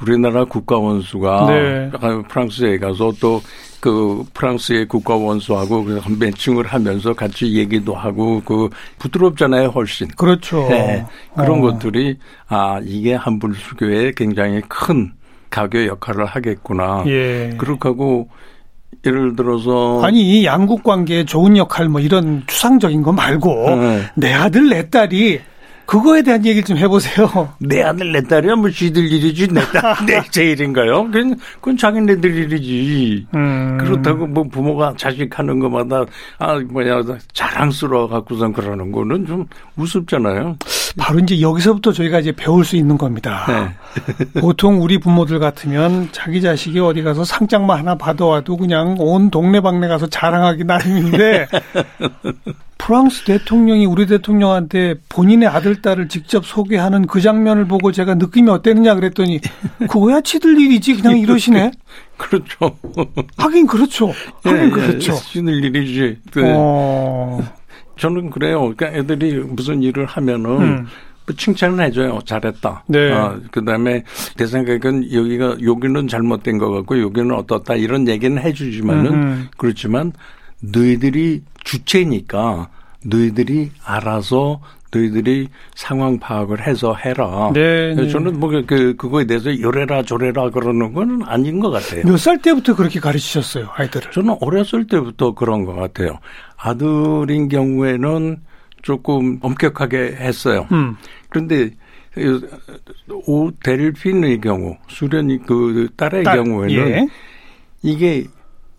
우리나라 0.00 0.44
국가원수가 0.44 1.46
네. 1.48 1.90
프랑스에 2.28 2.78
가서 2.78 3.12
또 3.20 3.40
그 3.86 4.24
프랑스의 4.34 4.88
국가원수하고 4.88 5.86
매칭을 6.18 6.66
하면서 6.66 7.12
같이 7.12 7.54
얘기도 7.54 7.94
하고 7.94 8.42
그 8.44 8.68
부드럽잖아요, 8.98 9.68
훨씬. 9.68 10.08
그렇죠. 10.08 10.66
네. 10.68 11.06
그런 11.36 11.58
어. 11.58 11.62
것들이 11.62 12.18
아, 12.48 12.80
이게 12.84 13.14
한불 13.14 13.54
수교에 13.54 14.12
굉장히 14.16 14.60
큰 14.68 15.12
가교 15.50 15.86
역할을 15.86 16.26
하겠구나. 16.26 17.04
예. 17.06 17.54
그렇게 17.58 17.88
하고 17.88 18.28
예를 19.04 19.36
들어서 19.36 20.02
아니 20.02 20.20
이 20.22 20.44
양국 20.44 20.82
관계에 20.82 21.24
좋은 21.24 21.56
역할 21.56 21.88
뭐 21.88 22.00
이런 22.00 22.42
추상적인 22.46 23.02
거 23.02 23.12
말고 23.12 23.76
네. 23.76 24.02
내 24.16 24.32
아들 24.32 24.68
내 24.68 24.88
딸이 24.90 25.40
그거에 25.86 26.20
대한 26.22 26.44
얘기를 26.44 26.64
좀 26.64 26.76
해보세요. 26.76 27.52
내 27.60 27.80
아들 27.82 28.10
내 28.10 28.20
딸이야 28.20 28.56
뭐 28.56 28.68
쥐들 28.68 29.10
일이지 29.10 29.48
내딸 29.52 29.94
내제 30.04 30.50
일인가요? 30.50 31.04
그건, 31.04 31.38
그건 31.60 31.76
자기네들 31.76 32.34
일이지. 32.34 33.26
음. 33.34 33.78
그렇다고 33.80 34.26
뭐 34.26 34.42
부모가 34.44 34.94
자식 34.96 35.38
하는 35.38 35.60
것마다 35.60 36.04
아 36.38 36.58
뭐야 36.58 37.02
자랑스러워 37.32 38.08
갖고선 38.08 38.52
그러는 38.52 38.90
거는 38.90 39.26
좀 39.26 39.46
우습잖아요. 39.76 40.56
바로 40.98 41.18
이제 41.18 41.40
여기서부터 41.40 41.92
저희가 41.92 42.20
이제 42.20 42.32
배울 42.32 42.64
수 42.64 42.76
있는 42.76 42.96
겁니다. 42.96 43.46
네. 43.48 44.40
보통 44.40 44.82
우리 44.82 44.98
부모들 44.98 45.38
같으면 45.38 46.08
자기 46.12 46.40
자식이 46.40 46.80
어디 46.80 47.02
가서 47.02 47.24
상장만 47.24 47.78
하나 47.78 47.94
받아와도 47.96 48.56
그냥 48.56 48.96
온 48.98 49.30
동네방네 49.30 49.88
가서 49.88 50.06
자랑하기 50.06 50.64
나름인데 50.64 51.48
프랑스 52.78 53.24
대통령이 53.24 53.84
우리 53.84 54.06
대통령한테 54.06 54.94
본인의 55.08 55.48
아들, 55.48 55.82
딸을 55.82 56.08
직접 56.08 56.46
소개하는 56.46 57.06
그 57.06 57.20
장면을 57.20 57.66
보고 57.66 57.90
제가 57.90 58.14
느낌이 58.14 58.48
어땠느냐 58.48 58.94
그랬더니 58.94 59.40
그거야 59.88 60.20
치들 60.20 60.58
일이지 60.60 60.94
그냥 60.94 61.18
이러시네. 61.18 61.72
그렇죠. 62.16 62.78
하긴 63.36 63.66
그렇죠. 63.66 64.12
하긴 64.44 64.64
예, 64.66 64.70
그렇죠. 64.70 65.14
치들 65.14 65.64
일이지. 65.64 66.18
네. 66.34 66.52
어... 66.54 67.40
저는 67.98 68.30
그래요. 68.30 68.72
그러니까 68.74 68.98
애들이 68.98 69.38
무슨 69.40 69.82
일을 69.82 70.06
하면은 70.06 70.50
음. 70.60 70.86
뭐 71.26 71.36
칭찬을 71.36 71.84
해줘요. 71.84 72.20
잘했다. 72.24 72.84
네. 72.86 73.10
어, 73.10 73.40
그 73.50 73.64
다음에 73.64 74.04
내 74.36 74.46
생각엔 74.46 75.12
여기가, 75.12 75.56
여기는 75.62 76.08
잘못된 76.08 76.58
것 76.58 76.70
같고 76.70 77.00
여기는 77.00 77.34
어떻다 77.34 77.74
이런 77.74 78.06
얘기는 78.06 78.40
해주지만은 78.40 79.12
음. 79.12 79.48
그렇지만 79.56 80.12
너희들이 80.60 81.42
주체니까 81.64 82.68
너희들이 83.04 83.72
알아서 83.84 84.60
너희들이 84.92 85.48
상황 85.74 86.18
파악을 86.18 86.66
해서 86.66 86.94
해라. 86.94 87.50
네, 87.52 87.94
네. 87.94 88.08
저는 88.08 88.38
뭐 88.40 88.50
그 88.66 88.94
그거에 88.96 89.24
대해서 89.26 89.58
요래라 89.60 90.02
저래라 90.02 90.50
그러는 90.50 90.92
건 90.92 91.22
아닌 91.26 91.60
것 91.60 91.70
같아요. 91.70 92.02
몇 92.06 92.16
살 92.16 92.40
때부터 92.40 92.74
그렇게 92.76 93.00
가르치셨어요, 93.00 93.68
아이들을? 93.74 94.10
저는 94.12 94.36
어렸을 94.40 94.86
때부터 94.86 95.34
그런 95.34 95.64
것 95.64 95.74
같아요. 95.74 96.18
아들인 96.56 97.48
경우에는 97.48 98.38
조금 98.82 99.38
엄격하게 99.42 100.16
했어요. 100.20 100.66
음. 100.72 100.96
그런데 101.28 101.70
오 103.26 103.50
델핀의 103.62 104.40
경우, 104.40 104.76
수련이 104.88 105.40
그 105.46 105.88
딸의 105.96 106.24
딸, 106.24 106.36
경우에는 106.36 106.74
예. 106.74 107.06
이게 107.82 108.24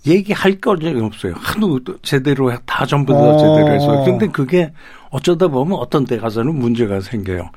얘기할 0.06 0.60
거이 0.62 1.00
없어요. 1.02 1.34
하도 1.38 1.80
제대로 2.02 2.52
다 2.66 2.86
전부 2.86 3.14
다 3.14 3.20
어. 3.20 3.38
제대로 3.38 3.74
해서. 3.74 4.04
근데 4.06 4.28
그게 4.28 4.72
어쩌다 5.10 5.48
보면 5.48 5.78
어떤 5.80 6.06
데 6.06 6.18
가서는 6.18 6.56
문제가 6.56 7.00
생겨요. 7.00 7.50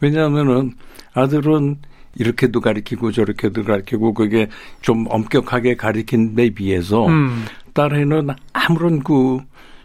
왜냐하면은 0.00 0.72
아들은 1.14 1.76
이렇게도 2.16 2.60
가리키고 2.60 3.12
저렇게도 3.12 3.64
가리키고 3.64 4.14
그게 4.14 4.48
좀 4.80 5.06
엄격하게 5.08 5.76
가리킨 5.76 6.34
데 6.34 6.50
비해서 6.50 7.06
음. 7.06 7.44
딸에는 7.74 8.28
아무런 8.52 9.02
그 9.02 9.38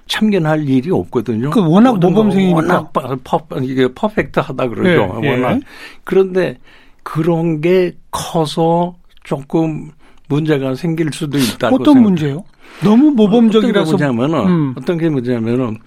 참견할 0.08 0.68
일이 0.68 0.92
없거든요. 0.92 1.52
그 1.52 1.62
워낙 1.62 2.00
모범생이니까. 2.00 2.56
워낙 2.56 2.94
퍼, 3.24 3.40
이게 3.62 3.88
퍼펙트하다 3.94 4.68
그러죠. 4.68 5.20
예, 5.22 5.28
예. 5.28 5.32
워낙. 5.32 5.60
그런데 6.04 6.58
그런 7.04 7.62
게 7.62 7.94
커서 8.12 8.96
조금 9.24 9.92
문제가 10.28 10.76
생길 10.76 11.12
수도 11.14 11.38
있다고 11.38 11.76
어떤 11.76 11.94
생각해요. 11.96 12.04
문제요? 12.04 12.44
너무 12.84 13.12
모범적이라서 13.12 13.96
어떤 13.96 13.98
게 13.98 14.16
뭐냐면은 14.16 14.50
음. 14.50 14.74
어떤 14.78 14.98
게 14.98 15.10
뭐냐면은 15.10 15.78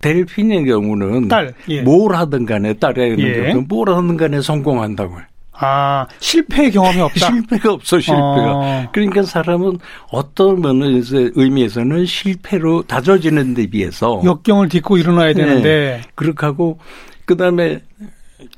델핀의 0.00 0.66
경우는 0.66 1.28
딸, 1.28 1.54
예. 1.68 1.82
뭘 1.82 2.14
하든 2.14 2.46
간에 2.46 2.74
딸의 2.74 3.18
예. 3.18 3.54
뭘 3.54 3.88
하든 3.88 4.16
간에 4.16 4.40
성공한다고요. 4.40 5.22
아, 5.58 6.06
실패 6.20 6.70
경험이 6.70 7.00
없다? 7.00 7.26
실패가 7.32 7.72
없어, 7.72 7.98
실패가. 7.98 8.52
어. 8.54 8.88
그러니까 8.92 9.22
사람은 9.22 9.78
어떤 10.10 10.60
면에서 10.60 11.16
의미에서는 11.34 12.04
실패로 12.04 12.82
다져지는 12.82 13.54
데 13.54 13.66
비해서. 13.66 14.20
역경을 14.22 14.68
딛고 14.68 14.98
일어나야 14.98 15.32
되는데. 15.32 15.62
네. 15.62 16.00
그렇게 16.14 16.44
하고, 16.44 16.78
그 17.24 17.36
다음에 17.36 17.80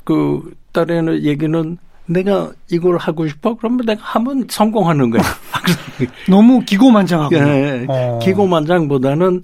그 0.05 0.53
딸의 0.73 1.25
얘기는 1.25 1.79
내가 2.07 2.51
이걸 2.71 2.97
하고 2.97 3.29
싶어? 3.29 3.55
그러면 3.55 3.85
내가 3.87 4.01
하면 4.03 4.47
성공하는 4.49 5.11
거야. 5.11 5.23
너무 6.29 6.61
기고만장하고. 6.65 7.39
네. 7.39 7.85
어. 7.87 8.19
기고만장보다는 8.23 9.43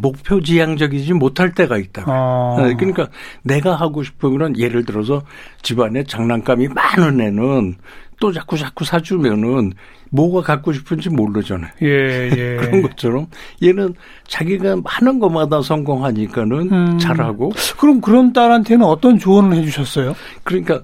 목표 0.00 0.40
지향적이지 0.40 1.12
못할 1.14 1.52
때가 1.54 1.78
있다. 1.78 2.04
어. 2.06 2.56
네, 2.60 2.74
그러니까 2.74 3.08
내가 3.42 3.74
하고 3.74 4.02
싶은 4.02 4.38
거는 4.38 4.58
예를 4.58 4.84
들어서 4.84 5.22
집안에 5.62 6.04
장난감이 6.04 6.68
많은 6.68 7.20
애는 7.20 7.76
또 8.20 8.32
자꾸 8.32 8.56
자꾸 8.56 8.84
사주면은 8.84 9.72
뭐가 10.10 10.42
갖고 10.42 10.72
싶은지 10.72 11.08
모르잖아요. 11.10 11.70
예, 11.82 12.30
예. 12.36 12.56
그런 12.60 12.82
것처럼 12.82 13.26
얘는 13.62 13.94
자기가 14.28 14.76
하는 14.84 15.18
것마다 15.18 15.60
성공하니까는 15.62 16.72
음. 16.72 16.98
잘하고. 16.98 17.52
그럼 17.78 18.00
그런 18.00 18.32
딸한테는 18.32 18.84
어떤 18.84 19.18
조언을 19.18 19.56
해주셨어요? 19.56 20.14
그러니까 20.44 20.82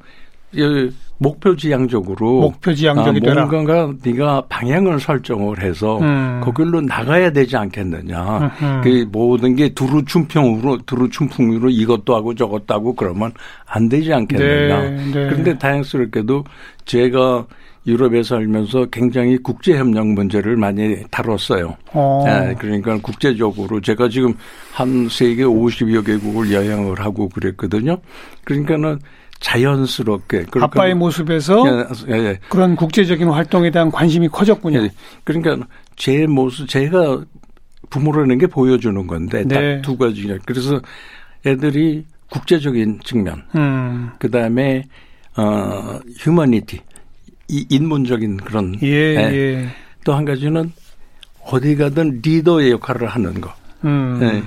목표 1.18 1.56
지향적으로 1.56 2.40
목표 2.40 2.72
지향적이 2.72 3.20
아. 3.28 3.34
뭔가가 3.34 3.92
네가 4.02 4.44
방향을 4.48 5.00
설정을 5.00 5.60
해서 5.62 5.98
음. 5.98 6.40
거길로 6.42 6.80
나가야 6.80 7.32
되지 7.32 7.56
않겠느냐. 7.56 8.38
음흠. 8.38 8.80
그 8.84 9.08
모든 9.10 9.56
게 9.56 9.68
두루 9.70 10.04
춘평으로 10.04 10.78
두루 10.86 11.10
춘풍으로 11.10 11.70
이것도 11.70 12.14
하고 12.14 12.34
저것도 12.34 12.72
하고 12.72 12.94
그러면 12.94 13.32
안 13.66 13.88
되지 13.88 14.12
않겠느냐. 14.12 14.80
네, 14.80 14.90
네. 14.90 15.12
그런데 15.12 15.58
다행스럽게도 15.58 16.44
제가 16.84 17.46
유럽에 17.86 18.22
살면서 18.22 18.86
굉장히 18.92 19.38
국제 19.38 19.76
협력 19.76 20.06
문제를 20.08 20.56
많이 20.56 21.02
다뤘어요. 21.10 21.74
어. 21.92 22.24
네, 22.26 22.54
그러니까 22.58 22.98
국제적으로 22.98 23.80
제가 23.80 24.08
지금 24.10 24.34
한 24.72 25.08
세계 25.08 25.42
50여 25.44 26.04
개국을 26.04 26.52
여행을 26.52 27.00
하고 27.00 27.28
그랬거든요. 27.30 27.96
그러니까는 28.44 28.98
자연스럽게 29.40 30.44
그러니까 30.50 30.64
아빠의 30.64 30.94
모습에서 30.94 31.64
예, 31.66 32.14
예, 32.14 32.24
예. 32.24 32.38
그런 32.48 32.76
국제적인 32.76 33.28
활동에 33.28 33.70
대한 33.70 33.90
관심이 33.90 34.28
커졌군요. 34.28 34.82
예. 34.82 34.90
그러니까 35.24 35.66
제 35.96 36.26
모습 36.26 36.68
제가 36.68 37.24
부모라는 37.90 38.38
게 38.38 38.46
보여주는 38.46 39.06
건데 39.06 39.44
네. 39.46 39.76
딱두 39.76 39.96
가지. 39.96 40.26
그래서 40.44 40.80
애들이 41.46 42.04
국제적인 42.30 43.00
측면, 43.04 43.42
음. 43.54 44.10
그 44.18 44.30
다음에 44.30 44.84
어 45.36 45.98
휴머니티, 46.18 46.80
이 47.48 47.66
인문적인 47.70 48.38
그런 48.38 48.74
예, 48.82 49.14
예. 49.16 49.68
또한 50.04 50.24
가지는 50.24 50.72
어디 51.44 51.76
가든 51.76 52.20
리더의 52.22 52.72
역할을 52.72 53.06
하는 53.06 53.40
거. 53.40 53.52
음. 53.84 54.46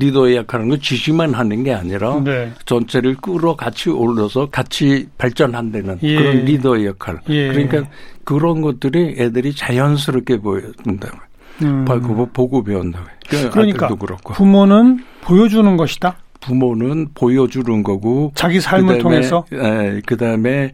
예. 0.00 0.04
리더의 0.04 0.36
역할은 0.36 0.68
거 0.68 0.76
지시만 0.76 1.34
하는 1.34 1.62
게 1.64 1.72
아니라 1.72 2.20
네. 2.20 2.52
전체를 2.64 3.16
끌어 3.16 3.56
같이 3.56 3.90
올려서 3.90 4.50
같이 4.50 5.08
발전한다는 5.18 5.98
예. 6.02 6.16
그런 6.16 6.44
리더의 6.44 6.86
역할. 6.86 7.18
예. 7.28 7.48
그러니까 7.48 7.84
그런 8.24 8.60
것들이 8.62 9.16
애들이 9.18 9.54
자연스럽게 9.54 10.38
보여준다고. 10.38 11.18
음. 11.62 11.84
보고, 11.84 12.26
보고 12.26 12.64
배운다고. 12.64 13.04
그러니까 13.52 13.86
아들도 13.86 13.96
그렇고. 13.96 14.34
부모는 14.34 15.04
보여주는 15.20 15.76
것이다. 15.76 16.16
부모는 16.40 17.08
보여주는 17.14 17.82
거고. 17.82 18.32
자기 18.34 18.60
삶을 18.60 18.98
그다음에, 18.98 19.02
통해서. 19.02 19.44
예, 19.52 20.00
그 20.06 20.16
다음에 20.16 20.72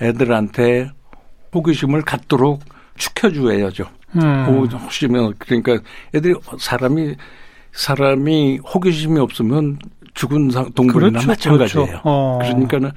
애들한테 0.00 0.90
호기심을 1.54 2.02
갖도록 2.02 2.62
축혀줘야죠. 2.96 3.86
음. 4.16 4.44
호기심을 4.46 5.34
그러니까 5.38 5.78
애들이 6.14 6.34
사람이 6.58 7.14
사람이 7.74 8.58
호기심이 8.58 9.18
없으면 9.20 9.78
죽은 10.14 10.50
상- 10.50 10.70
동물이나 10.72 11.20
그렇죠, 11.20 11.26
마찬가지예요. 11.28 11.86
그렇죠. 11.86 12.00
어. 12.04 12.38
그러니까는 12.40 12.90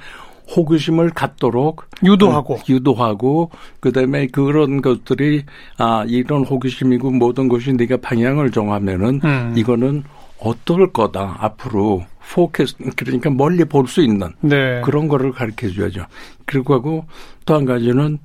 호기심을 0.56 1.10
갖도록 1.10 1.84
유도하고. 2.04 2.54
어, 2.56 2.60
유도하고 2.70 3.50
그다음에 3.82 4.28
그런 4.28 4.82
것들이 4.82 5.44
아 5.78 6.06
이런 6.08 6.46
호기심이고 6.46 7.12
모든 7.12 7.48
것이 7.50 7.74
네가 7.74 7.98
방향을 7.98 8.52
정하면은 8.52 9.20
음. 9.26 9.54
이거는 9.58 10.04
어떨 10.40 10.94
거다 10.94 11.38
앞으로 11.40 12.06
포커스 12.32 12.76
그러니까 12.96 13.30
멀리 13.32 13.66
볼 13.66 13.88
수 13.88 14.02
있는 14.02 14.32
네. 14.42 14.80
그런 14.86 15.08
거를 15.08 15.32
가르쳐 15.32 15.70
줘야죠. 15.70 16.06
그리고 16.46 16.76
하고 16.76 17.06
또 17.46 17.56
한 17.56 17.66
가지는 17.66 18.20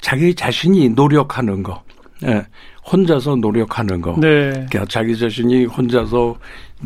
자기 0.00 0.34
자신이 0.34 0.90
노력하는 0.90 1.62
거. 1.62 1.82
예. 2.26 2.44
혼자서 2.90 3.36
노력하는 3.36 4.00
거. 4.00 4.16
네. 4.18 4.50
그러니까 4.50 4.84
자기 4.88 5.16
자신이 5.16 5.66
혼자서 5.66 6.36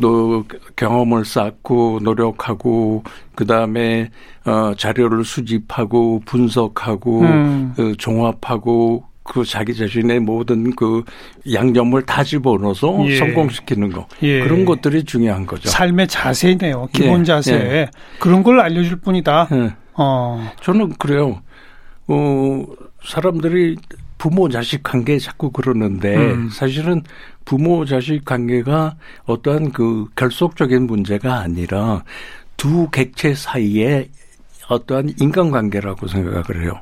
또 0.01 0.43
경험을 0.75 1.25
쌓고 1.25 1.99
노력하고 2.03 3.03
그다음에 3.33 4.11
어 4.45 4.73
자료를 4.77 5.23
수집하고 5.23 6.21
분석하고 6.25 7.21
음. 7.21 7.73
어, 7.77 7.93
종합하고 7.97 9.05
그 9.23 9.43
자기 9.43 9.73
자신의 9.73 10.19
모든 10.19 10.75
그 10.75 11.03
양념을 11.51 12.03
다 12.03 12.23
집어넣어서 12.23 12.95
예. 13.07 13.15
성공시키는 13.15 13.91
거 13.91 14.07
예. 14.21 14.41
그런 14.41 14.65
것들이 14.65 15.03
중요한 15.03 15.47
거죠. 15.47 15.67
삶의 15.69 16.07
자세네요. 16.07 16.89
기본 16.93 17.21
예, 17.21 17.23
자세. 17.23 17.53
예. 17.55 17.89
그런 18.19 18.43
걸 18.43 18.59
알려줄 18.59 18.97
뿐이다. 18.97 19.47
예. 19.51 19.73
어. 19.93 20.51
저는 20.61 20.93
그래요. 20.99 21.41
어, 22.07 22.65
사람들이 23.03 23.77
부모 24.17 24.49
자식 24.49 24.83
관계 24.83 25.19
자꾸 25.19 25.51
그러는데 25.51 26.15
음. 26.15 26.49
사실은 26.49 27.03
부모 27.43 27.85
자식 27.85 28.25
관계가 28.25 28.95
어떠한 29.25 29.71
그 29.71 30.07
결속적인 30.15 30.87
문제가 30.87 31.39
아니라 31.39 32.03
두 32.57 32.89
객체 32.89 33.35
사이에 33.35 34.09
어떠한 34.67 35.13
인간관계라고 35.19 36.07
생각을 36.07 36.63
해요. 36.63 36.79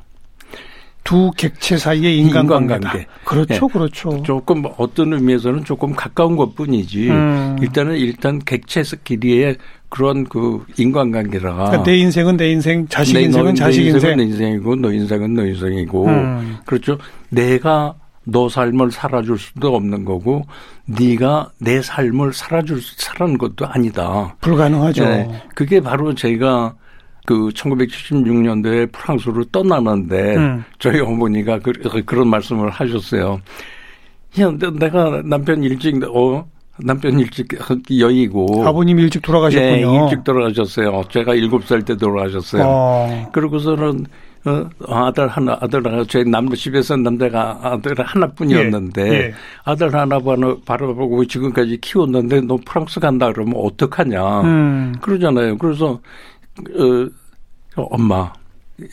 두 1.04 1.30
객체 1.36 1.76
사이의 1.76 2.18
인간관계다. 2.18 2.76
인간관계. 2.76 3.06
그렇죠, 3.24 3.54
예. 3.54 3.72
그렇죠. 3.72 4.22
조금 4.22 4.62
어떤 4.78 5.12
의미에서는 5.12 5.64
조금 5.64 5.94
가까운 5.94 6.34
것 6.34 6.54
뿐이지 6.54 7.10
음. 7.10 7.56
일단은 7.60 7.96
일단 7.96 8.38
객체 8.38 8.82
끼리의 9.04 9.58
그런 9.94 10.24
그 10.24 10.64
인간관계라 10.76 11.54
그러니까 11.54 11.82
내 11.84 11.96
인생은 11.98 12.36
내 12.36 12.50
인생, 12.50 12.84
자식 12.88 13.14
내- 13.14 13.22
인생은 13.22 13.50
너- 13.50 13.54
자식 13.54 13.80
내 13.82 13.86
인생은 13.90 13.94
인생. 13.94 14.16
내 14.16 14.24
인생이고 14.24 14.74
너 14.76 14.92
인생은 14.92 15.34
너 15.34 15.46
인생이고 15.46 16.06
음. 16.08 16.56
그렇죠. 16.66 16.98
내가 17.28 17.94
너 18.24 18.48
삶을 18.48 18.90
살아줄 18.90 19.38
수도 19.38 19.76
없는 19.76 20.04
거고 20.04 20.44
네가 20.86 21.52
내 21.60 21.80
삶을 21.80 22.32
살아줄 22.32 22.80
수- 22.80 22.94
살아는 22.98 23.38
것도 23.38 23.66
아니다. 23.68 24.34
불가능하죠. 24.40 25.04
네. 25.04 25.42
그게 25.54 25.80
바로 25.80 26.12
제가 26.12 26.74
그 27.26 27.50
1976년도에 27.54 28.90
프랑스로 28.90 29.44
떠나는데 29.44 30.36
음. 30.36 30.64
저희 30.80 30.98
어머니가 31.00 31.60
그, 31.60 31.72
그런 32.04 32.26
말씀을 32.28 32.68
하셨어요. 32.70 33.40
야, 34.40 34.50
너- 34.58 34.70
내가 34.72 35.22
남편 35.24 35.62
일찍 35.62 36.02
어 36.12 36.44
남편 36.82 37.18
일찍 37.20 37.48
여의고 37.98 38.66
아버님 38.66 38.98
일찍 38.98 39.22
돌아가셨군요. 39.22 39.72
예, 39.72 40.02
일찍 40.04 40.24
돌아가셨어요. 40.24 41.04
제가 41.10 41.34
일곱 41.34 41.64
살 41.66 41.82
때 41.82 41.96
돌아가셨어요. 41.96 42.62
어. 42.66 43.30
그러고서는 43.32 44.06
어, 44.46 44.68
아들 44.88 45.26
하나, 45.26 45.56
아들 45.58 45.86
하나, 45.86 46.04
제 46.04 46.22
남, 46.22 46.50
집에서 46.50 46.96
남자가 46.96 47.58
아들 47.62 47.94
하나뿐이었는데, 47.98 49.08
예, 49.08 49.14
예. 49.14 49.34
아들 49.64 49.94
하나 49.94 50.18
바라보고 50.66 51.24
지금까지 51.24 51.78
키웠는데, 51.80 52.42
너 52.42 52.58
프랑스 52.62 53.00
간다 53.00 53.32
그러면 53.32 53.54
어떡하냐. 53.56 54.42
음. 54.42 54.94
그러잖아요. 55.00 55.56
그래서, 55.56 55.98
어, 57.76 57.82
엄마, 57.88 58.30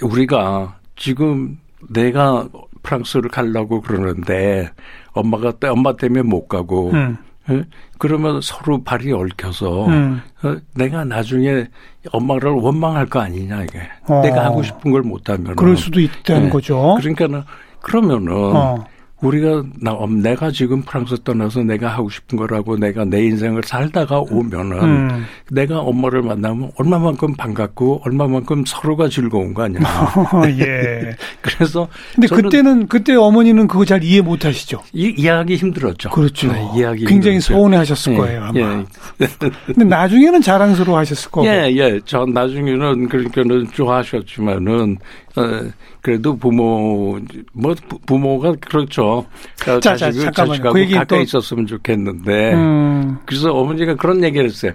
우리가 0.02 0.78
지금 0.96 1.58
내가 1.90 2.48
프랑스를 2.84 3.30
가려고 3.30 3.82
그러는데, 3.82 4.70
엄마가, 5.12 5.52
엄마 5.70 5.94
때문에 5.98 6.22
못 6.22 6.48
가고, 6.48 6.92
음. 6.92 7.18
예? 7.52 7.64
그러면 7.98 8.42
서로 8.42 8.84
발이 8.84 9.12
얽혀서 9.12 9.86
음. 9.88 10.22
어, 10.44 10.56
내가 10.76 11.04
나중에 11.04 11.66
엄마를 12.12 12.52
원망할 12.52 13.06
거 13.06 13.20
아니냐 13.20 13.64
이게 13.64 13.80
어. 14.08 14.22
내가 14.22 14.46
하고 14.46 14.64
싶은 14.64 14.92
걸 14.92 15.02
못하면 15.02 15.56
그럴 15.56 15.78
수도 15.78 16.00
있다는 16.00 16.50
거죠. 16.50 16.96
그러니까는 17.00 17.44
그러면은 17.82 18.32
어. 18.56 18.86
우리가 19.22 19.64
나 19.80 19.94
음, 19.94 20.22
내가 20.22 20.52
지금 20.52 20.82
프랑스 20.82 21.16
떠나서 21.24 21.64
내가 21.64 21.90
하고 21.90 22.10
싶은 22.10 22.38
거라고 22.38 22.78
내가 22.78 23.06
내 23.06 23.24
인생을 23.24 23.62
살다가 23.64 24.20
오면은 24.20 24.82
음. 24.82 25.26
내가 25.52 25.80
엄마를 25.80 26.22
만나면 26.24 26.72
얼마만큼 26.76 27.36
반갑고 27.36 28.02
얼마만큼 28.06 28.64
서로가 28.66 29.10
즐거운 29.10 29.54
거 29.54 29.64
아니야. 29.64 29.82
예. 30.60 31.16
그래서 31.42 31.88
근데 32.16 32.28
그때는 32.28 32.88
그때 32.88 33.16
어머니는 33.16 33.68
그거 33.68 33.86
잘 33.86 34.04
이해 34.04 34.22
못 34.22 34.44
하시죠. 34.44 34.82
이, 34.94 35.14
이해하기 35.18 35.56
힘들었죠. 35.56 36.10
그렇죠. 36.10 36.52
네, 36.52 36.60
이해하기 36.76 37.06
굉장히 37.06 37.38
힘들었죠. 37.38 37.54
서운해 37.54 37.78
하셨을 37.78 38.14
예, 38.14 38.18
거예요, 38.18 38.44
아마. 38.44 38.60
예. 38.60 39.28
근데 39.68 39.84
나중에는 39.86 40.42
자랑스러워 40.42 40.98
하셨을 40.98 41.30
거고. 41.30 41.48
예, 41.48 41.72
예. 41.76 42.00
저 42.06 42.26
나중에는 42.26 43.08
그러니까는 43.08 43.68
좋아하셨지만은 43.72 44.98
어, 45.38 45.72
그래도 46.02 46.36
부모 46.38 47.18
뭐 47.54 47.74
부- 47.88 48.00
부모가 48.06 48.54
그렇죠. 48.60 49.04
어, 49.20 49.26
자, 49.56 49.80
자, 49.80 49.96
자식을 49.96 50.26
잠깐만요. 50.26 50.52
자식하고 50.64 50.74
그 50.74 50.90
가까이 50.96 51.06
또- 51.20 51.22
있었으면 51.24 51.68
좋겠는데 51.68 52.54
음. 52.54 53.18
그래서 53.26 53.52
어머니가 53.54 53.96
그런 53.96 54.24
얘기를 54.24 54.46
했어요. 54.48 54.74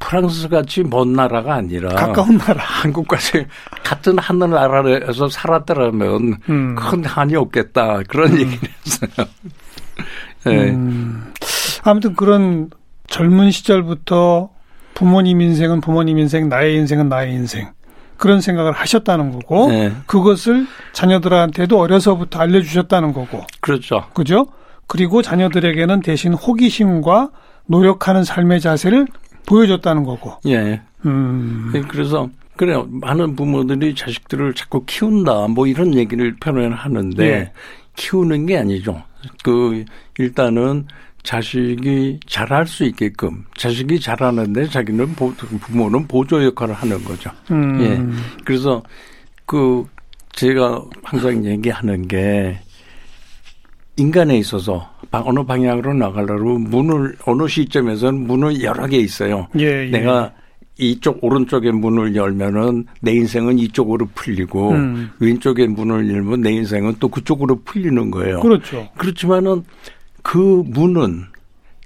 프랑스 0.00 0.48
같이 0.48 0.82
먼 0.82 1.12
나라가 1.12 1.56
아니라 1.56 1.90
가까운 1.90 2.38
나라. 2.38 2.62
한국까지 2.64 3.44
같은 3.84 4.18
하늘 4.18 4.50
나라에서 4.50 5.28
살았더라면 5.28 6.36
음. 6.48 6.74
큰 6.74 7.04
한이 7.04 7.36
없겠다 7.36 8.02
그런 8.08 8.32
얘기를 8.32 8.68
했어요. 8.86 9.28
예. 10.46 10.50
음. 10.72 11.32
아무튼 11.84 12.14
그런 12.14 12.70
젊은 13.08 13.50
시절부터 13.50 14.48
부모님 14.94 15.40
인생은 15.42 15.80
부모님 15.80 16.18
인생, 16.18 16.48
나의 16.48 16.76
인생은 16.76 17.08
나의 17.08 17.32
인생. 17.34 17.68
그런 18.20 18.42
생각을 18.42 18.72
하셨다는 18.72 19.32
거고, 19.32 19.68
네. 19.68 19.92
그것을 20.06 20.66
자녀들한테도 20.92 21.80
어려서부터 21.80 22.38
알려주셨다는 22.38 23.14
거고, 23.14 23.42
그렇죠. 23.60 24.04
그죠? 24.12 24.46
그리고 24.86 25.22
자녀들에게는 25.22 26.00
대신 26.02 26.34
호기심과 26.34 27.30
노력하는 27.66 28.22
삶의 28.22 28.60
자세를 28.60 29.06
보여줬다는 29.46 30.04
거고, 30.04 30.34
예. 30.46 30.82
음, 31.06 31.72
예, 31.74 31.80
그래서 31.80 32.28
그래요. 32.56 32.86
많은 32.90 33.36
부모들이 33.36 33.94
자식들을 33.94 34.52
자꾸 34.52 34.84
키운다, 34.84 35.48
뭐 35.48 35.66
이런 35.66 35.94
얘기를 35.94 36.36
표현하는데, 36.36 37.24
예. 37.24 37.52
키우는 37.96 38.44
게 38.44 38.58
아니죠. 38.58 39.02
그, 39.42 39.86
일단은 40.18 40.86
자식이 41.22 42.20
잘할 42.26 42.66
수 42.66 42.84
있게끔, 42.84 43.44
자식이 43.56 44.00
잘하는데 44.00 44.68
자기는 44.68 45.14
보, 45.14 45.32
부모는 45.34 46.06
보조 46.06 46.42
역할을 46.44 46.74
하는 46.74 47.02
거죠. 47.04 47.30
음. 47.50 47.80
예. 47.80 48.42
그래서 48.44 48.82
그, 49.46 49.84
제가 50.32 50.82
항상 51.02 51.44
얘기하는 51.44 52.08
게, 52.08 52.58
인간에 53.96 54.38
있어서 54.38 54.88
어느 55.10 55.44
방향으로 55.44 55.92
나가려고 55.92 56.58
문을 56.58 57.16
어느 57.26 57.46
시점에서는 57.46 58.26
문을 58.26 58.62
여러 58.62 58.86
개 58.86 58.96
있어요. 58.96 59.46
예, 59.58 59.86
예. 59.86 59.90
내가 59.90 60.32
이쪽 60.78 61.22
오른쪽에 61.22 61.70
문을 61.70 62.16
열면은 62.16 62.86
내 63.02 63.12
인생은 63.12 63.58
이쪽으로 63.58 64.08
풀리고 64.14 64.70
음. 64.70 65.10
왼쪽에 65.18 65.66
문을 65.66 66.10
열면 66.10 66.40
내 66.40 66.52
인생은 66.52 66.96
또 66.98 67.08
그쪽으로 67.08 67.60
풀리는 67.64 68.10
거예요. 68.10 68.40
그렇죠. 68.40 68.88
그렇지만은 68.96 69.62
그 70.22 70.62
문은 70.66 71.24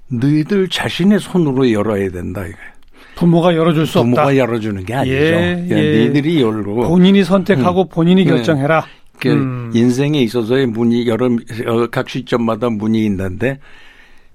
너희들 0.09 0.69
자신의 0.69 1.19
손으로 1.19 1.71
열어야 1.71 2.09
된다 2.09 2.41
이거예요. 2.41 2.75
부모가 3.15 3.55
열어줄 3.55 3.87
수 3.87 3.99
부모가 3.99 4.23
없다. 4.23 4.31
부모가 4.31 4.37
열어주는 4.37 4.85
게 4.85 4.93
아니죠. 4.93 5.15
예, 5.15 5.67
예. 5.69 5.73
너희들이 5.73 6.41
열고 6.41 6.87
본인이 6.87 7.23
선택하고 7.23 7.83
음. 7.83 7.89
본인이 7.89 8.23
네. 8.23 8.29
결정해라. 8.29 8.85
그 9.19 9.31
음. 9.31 9.71
인생에 9.73 10.19
있어서의 10.21 10.65
문이 10.67 11.07
여러 11.07 11.27
어, 11.27 11.87
각 11.89 12.09
시점마다 12.09 12.69
문이 12.69 13.05
있는데 13.05 13.59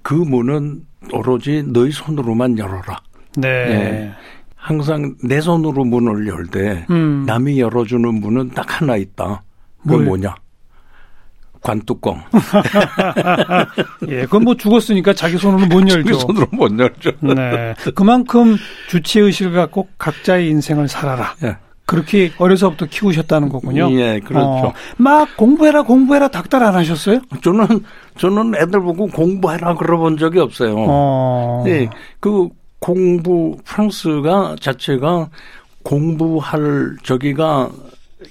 그 0.01 0.13
문은 0.13 0.81
오로지 1.13 1.63
너희 1.67 1.91
손으로만 1.91 2.57
열어라. 2.57 3.01
네. 3.37 3.65
네. 3.65 4.11
항상 4.55 5.15
내 5.23 5.41
손으로 5.41 5.83
문을 5.85 6.27
열때 6.27 6.85
음. 6.89 7.23
남이 7.25 7.59
열어주는 7.59 8.13
문은 8.15 8.49
딱 8.51 8.81
하나 8.81 8.95
있다. 8.97 9.43
그게 9.83 9.97
뭐냐? 9.97 10.35
관뚜껑. 11.61 12.21
예, 14.09 14.21
그건 14.21 14.43
뭐 14.43 14.55
죽었으니까 14.55 15.13
자기 15.13 15.37
손으로 15.37 15.67
못 15.67 15.87
열죠. 15.89 16.03
자기 16.03 16.19
손으로 16.19 16.47
못 16.51 16.79
열죠. 16.79 17.11
네. 17.21 17.75
그만큼 17.95 18.57
주체 18.89 19.21
의식을 19.21 19.53
갖고 19.53 19.87
각자의 19.97 20.49
인생을 20.49 20.87
살아라. 20.87 21.35
예. 21.43 21.57
그렇게 21.85 22.31
어려서부터 22.37 22.85
키우셨다는 22.85 23.49
거군요. 23.49 23.91
예, 23.91 24.21
그렇죠. 24.21 24.47
어, 24.47 24.73
막 24.97 25.35
공부해라, 25.35 25.81
공부해라 25.83 26.29
닥달 26.29 26.63
안 26.63 26.73
하셨어요? 26.75 27.19
저는, 27.43 27.83
저는 28.17 28.55
애들 28.55 28.79
보고 28.79 29.07
공부해라 29.07 29.75
그러본 29.75 30.17
적이 30.17 30.39
없어요. 30.39 30.75
어. 30.77 31.63
예, 31.67 31.89
그 32.19 32.47
공부 32.79 33.57
프랑스가 33.65 34.55
자체가 34.59 35.29
공부할 35.83 36.95
저기가 37.03 37.69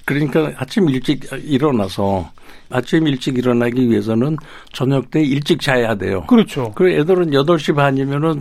그러니까 0.05 0.51
아침 0.57 0.89
일찍 0.89 1.25
일어나서 1.43 2.29
아침 2.69 3.07
일찍 3.07 3.37
일어나기 3.37 3.89
위해서는 3.89 4.37
저녁 4.71 5.11
때 5.11 5.21
일찍 5.21 5.59
자야 5.61 5.95
돼요. 5.95 6.23
그렇죠. 6.27 6.71
그 6.75 6.89
애들은 6.89 7.31
8시 7.31 7.75
반이면은 7.75 8.39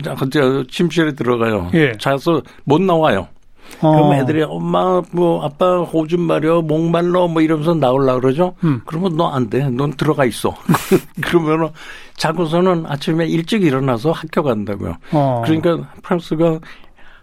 침실에 0.71 1.13
들어가요. 1.13 1.71
예. 1.75 1.93
자서 1.99 2.41
못 2.65 2.81
나와요. 2.81 3.27
어. 3.81 3.91
그럼 3.93 4.13
애들이 4.15 4.43
엄마 4.43 5.01
뭐 5.13 5.45
아빠 5.45 5.81
오줌 5.93 6.21
마려 6.21 6.61
목말라 6.61 7.29
뭐 7.29 7.41
이러면서 7.41 7.75
나올라 7.75 8.15
그러죠. 8.19 8.55
음. 8.65 8.81
그러면 8.85 9.17
너 9.17 9.31
안 9.33 9.49
돼. 9.49 9.69
넌 9.71 9.93
들어가 9.93 10.25
있어. 10.25 10.55
그러면은 11.23 11.69
자고서는 12.17 12.85
아침에 12.87 13.27
일찍 13.27 13.63
일어나서 13.63 14.11
학교 14.13 14.43
간다고요. 14.43 14.97
어. 15.13 15.43
그러니까 15.45 15.89
프랑스가 16.03 16.59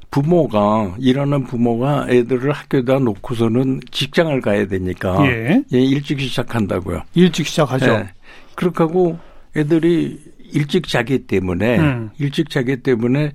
부모가 0.09 0.95
일하는 0.99 1.43
부모가 1.43 2.07
애들을 2.09 2.51
학교에다 2.51 2.99
놓고서는 2.99 3.81
직장을 3.91 4.39
가야 4.41 4.67
되니까 4.67 5.17
예. 5.27 5.63
예 5.73 5.79
일찍 5.79 6.19
시작한다고요. 6.19 7.03
일찍 7.13 7.47
시작하죠. 7.47 7.91
예. 7.91 8.09
그렇게 8.55 8.83
하고 8.83 9.19
애들이 9.55 10.19
일찍 10.51 10.87
자기 10.87 11.19
때문에 11.19 11.79
음. 11.79 12.09
일찍 12.19 12.49
자기 12.49 12.77
때문에 12.77 13.33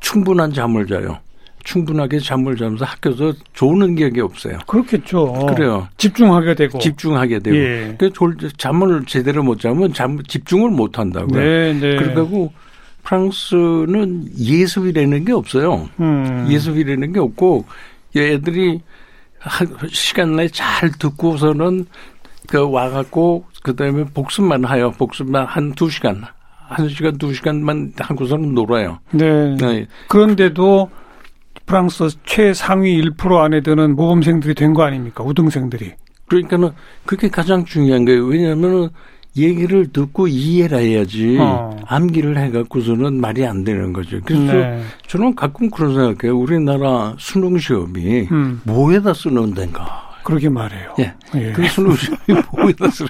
충분한 0.00 0.52
잠을 0.52 0.86
자요. 0.86 1.18
충분하게 1.64 2.20
잠을 2.20 2.56
자면서 2.56 2.84
학교에서 2.84 3.32
좋은 3.52 3.94
기억이 3.94 4.20
없어요. 4.20 4.58
그렇겠죠. 4.66 5.46
그래요. 5.46 5.88
집중하게 5.98 6.54
되고. 6.54 6.78
집중하게 6.78 7.38
되고. 7.40 7.56
예. 7.56 7.96
그 7.98 8.10
잠을 8.56 9.04
제대로 9.04 9.42
못 9.42 9.60
자면 9.60 9.92
잠, 9.92 10.22
집중을 10.22 10.70
못 10.70 10.98
한다고요. 10.98 11.38
네, 11.38 11.72
네. 11.74 11.96
그러고 11.96 12.52
프랑스는 13.02 14.28
예습이라는 14.38 15.24
게 15.24 15.32
없어요. 15.32 15.88
음. 16.00 16.46
예습이라는 16.50 17.12
게 17.12 17.20
없고 17.20 17.64
애들이 18.16 18.80
시간 19.90 20.36
내에 20.36 20.48
잘 20.48 20.90
듣고서는 20.92 21.86
그 22.48 22.68
와갖고 22.70 23.44
그다음에 23.62 24.04
복습만 24.04 24.68
해요. 24.70 24.92
복습만 24.98 25.46
한 25.46 25.72
두 25.74 25.88
시간. 25.90 26.22
한 26.68 26.88
시간, 26.88 27.18
두 27.18 27.34
시간만 27.34 27.94
하고서는 27.98 28.54
놀아요. 28.54 29.00
네. 29.10 29.56
네. 29.56 29.86
그런데도 30.06 30.88
프랑스 31.66 32.08
최상위 32.24 33.00
1% 33.02 33.36
안에 33.38 33.60
드는 33.60 33.96
모범생들이 33.96 34.54
된 34.54 34.72
거 34.72 34.84
아닙니까? 34.84 35.24
우등생들이. 35.24 35.92
그러니까는 36.28 36.70
그게 37.06 37.28
가장 37.28 37.64
중요한 37.64 38.04
거예요. 38.04 38.24
왜냐하면은 38.24 38.88
얘기를 39.36 39.92
듣고 39.92 40.26
이해를 40.28 40.78
해야지 40.80 41.36
어. 41.38 41.76
암기를 41.86 42.36
해갖고서는 42.38 43.20
말이 43.20 43.46
안 43.46 43.64
되는 43.64 43.92
거죠. 43.92 44.20
그래서 44.24 44.52
네. 44.52 44.82
저는 45.06 45.34
가끔 45.34 45.70
그런 45.70 45.94
생각해요. 45.94 46.36
우리나라 46.38 47.14
수능 47.18 47.58
시험이 47.58 48.28
음. 48.30 48.60
뭐에다 48.64 49.14
쓰는 49.14 49.54
데인가. 49.54 50.10
그러게 50.24 50.48
말해요. 50.48 50.94
예. 50.98 51.14
예. 51.36 51.52
그 51.52 51.66
수능 51.68 51.94
시험이 51.94 52.42
뭐에다 52.52 52.90
쓰는. 52.90 53.08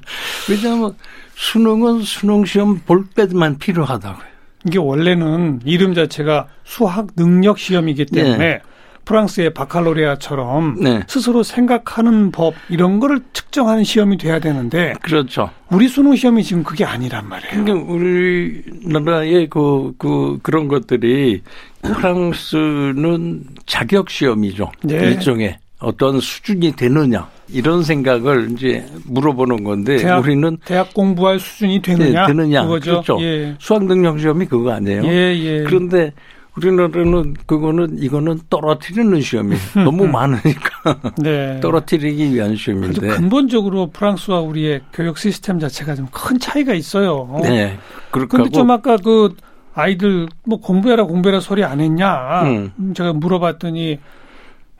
왜냐하면 0.48 0.94
수능은 1.35 2.02
수능 2.02 2.44
시험 2.44 2.78
볼 2.80 3.04
때만 3.14 3.59
필요하다고요. 3.59 4.30
이게 4.66 4.78
원래는 4.78 5.61
이름 5.64 5.94
자체가 5.94 6.48
수학 6.64 7.16
능력 7.16 7.59
시험이기 7.59 8.06
때문에 8.06 8.37
네. 8.38 8.61
프랑스의 9.04 9.54
바칼로레아처럼 9.54 10.76
네. 10.80 11.02
스스로 11.08 11.42
생각하는 11.42 12.30
법 12.30 12.54
이런 12.68 13.00
거를 13.00 13.20
측정하는 13.32 13.84
시험이 13.84 14.18
돼야 14.18 14.38
되는데 14.38 14.94
그렇죠. 15.02 15.50
우리 15.70 15.88
수능 15.88 16.16
시험이 16.16 16.42
지금 16.44 16.62
그게 16.62 16.84
아니란 16.84 17.28
말이에요. 17.28 17.64
그러니까 17.64 17.92
우리나라의 17.92 19.48
그, 19.48 19.92
그 19.98 20.38
그런 20.42 20.68
것들이 20.68 21.42
프랑스는 21.82 23.44
자격 23.66 24.10
시험이죠. 24.10 24.70
네. 24.82 24.96
일종의 24.96 25.58
어떤 25.80 26.20
수준이 26.20 26.72
되느냐 26.72 27.28
이런 27.48 27.82
생각을 27.82 28.50
이제 28.52 28.86
물어보는 29.06 29.64
건데 29.64 29.96
대학, 29.96 30.18
우리는 30.18 30.56
대학 30.64 30.92
공부할 30.94 31.40
수준이 31.40 31.82
되느냐 31.82 32.26
네, 32.26 32.26
되느냐 32.26 32.62
그거죠. 32.62 32.90
그렇죠. 33.02 33.18
예. 33.22 33.56
수학 33.58 33.84
능력 33.84 34.18
시험이 34.18 34.46
그거 34.46 34.72
아니에요. 34.72 35.02
예, 35.04 35.36
예. 35.36 35.64
그런데 35.64 36.12
우리나라는 36.61 37.35
그거는 37.46 37.99
이거는 37.99 38.40
떨어뜨리는 38.51 39.20
시험이에요. 39.20 39.61
너무 39.85 40.07
많으니까 40.07 41.01
네. 41.18 41.59
떨어뜨리기 41.61 42.35
위한 42.35 42.55
시험인데. 42.57 43.09
근본적으로 43.09 43.90
프랑스와 43.90 44.40
우리의 44.40 44.83
교육 44.92 45.18
시스템 45.18 45.59
자체가 45.59 45.94
좀 45.94 46.07
큰 46.12 46.38
차이가 46.38 46.75
있어요. 46.75 47.40
네. 47.42 47.79
그런데 48.11 48.51
좀 48.51 48.70
아까 48.70 48.96
그 48.96 49.35
아이들 49.75 50.29
뭐 50.44 50.61
공부해라 50.61 51.05
공부해라 51.05 51.40
소리 51.40 51.64
안 51.64 51.81
했냐? 51.81 52.42
음. 52.42 52.94
제가 52.94 53.12
물어봤더니 53.14 53.99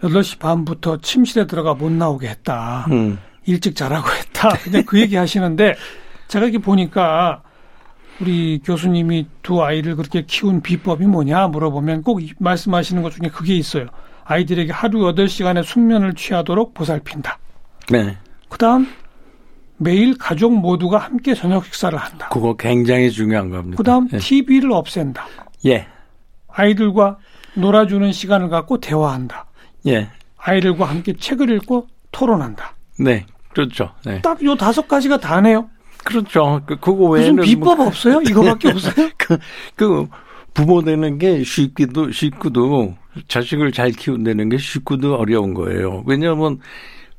8시 0.03 0.39
반부터 0.39 0.99
침실에 0.99 1.47
들어가 1.47 1.75
못 1.75 1.91
나오게 1.93 2.29
했다. 2.29 2.87
음. 2.91 3.19
일찍 3.47 3.75
자라고 3.77 4.09
했다. 4.11 4.51
그냥 4.65 4.83
그 4.85 5.01
얘기 5.01 5.17
하시는데 5.17 5.75
제가 6.29 6.47
이렇게 6.47 6.59
보니까 6.59 7.43
우리 8.21 8.61
교수님이 8.63 9.27
두 9.43 9.63
아이를 9.63 9.97
그렇게 9.97 10.25
키운 10.27 10.61
비법이 10.61 11.07
뭐냐 11.07 11.49
물어보면 11.49 12.03
꼭 12.03 12.21
말씀하시는 12.39 13.03
것 13.03 13.13
중에 13.13 13.31
그게 13.31 13.57
있어요. 13.57 13.87
아이들에게 14.25 14.73
하루 14.73 15.01
8시간의 15.01 15.65
숙면을 15.65 16.15
취하도록 16.15 16.75
보살핀다. 16.75 17.39
네. 17.91 18.17
그 18.49 18.59
다음, 18.59 18.87
매일 19.79 20.17
가족 20.19 20.53
모두가 20.53 20.99
함께 20.99 21.35
저녁 21.35 21.65
식사를 21.65 21.99
한다. 21.99 22.29
그거 22.31 22.55
굉장히 22.55 23.11
중요한 23.11 23.49
겁니다. 23.51 23.77
그 23.77 23.83
다음, 23.83 24.09
예. 24.13 24.19
TV를 24.19 24.73
없앤다. 24.73 25.27
예. 25.67 25.87
아이들과 26.49 27.19
놀아주는 27.55 28.13
시간을 28.13 28.51
갖고 28.51 28.79
대화한다. 28.79 29.47
예. 29.87 30.09
아이들과 30.37 30.85
함께 30.85 31.15
책을 31.15 31.51
읽고 31.51 31.89
토론한다. 32.13 32.75
네. 33.01 33.27
그렇죠. 33.53 33.91
네. 34.05 34.21
딱요 34.23 34.55
다섯 34.57 34.87
가지가 34.87 35.19
다네요. 35.19 35.69
그렇죠. 36.05 36.61
그, 36.67 36.77
그거 36.77 37.05
외에는. 37.11 37.37
무슨 37.37 37.49
비법 37.51 37.77
뭐, 37.79 37.87
없어요? 37.87 38.21
이거밖에 38.29 38.69
없어요? 38.69 39.09
그, 39.17 39.39
그, 39.77 40.07
부모 40.55 40.83
되는 40.83 41.19
게 41.19 41.43
쉽기도, 41.45 42.11
쉽고도, 42.11 42.95
자식을 43.29 43.73
잘 43.73 43.91
키운다는 43.93 44.49
게 44.49 44.59
쉽고도 44.59 45.17
어려운 45.17 45.55
거예요. 45.55 46.03
왜냐하면 46.07 46.59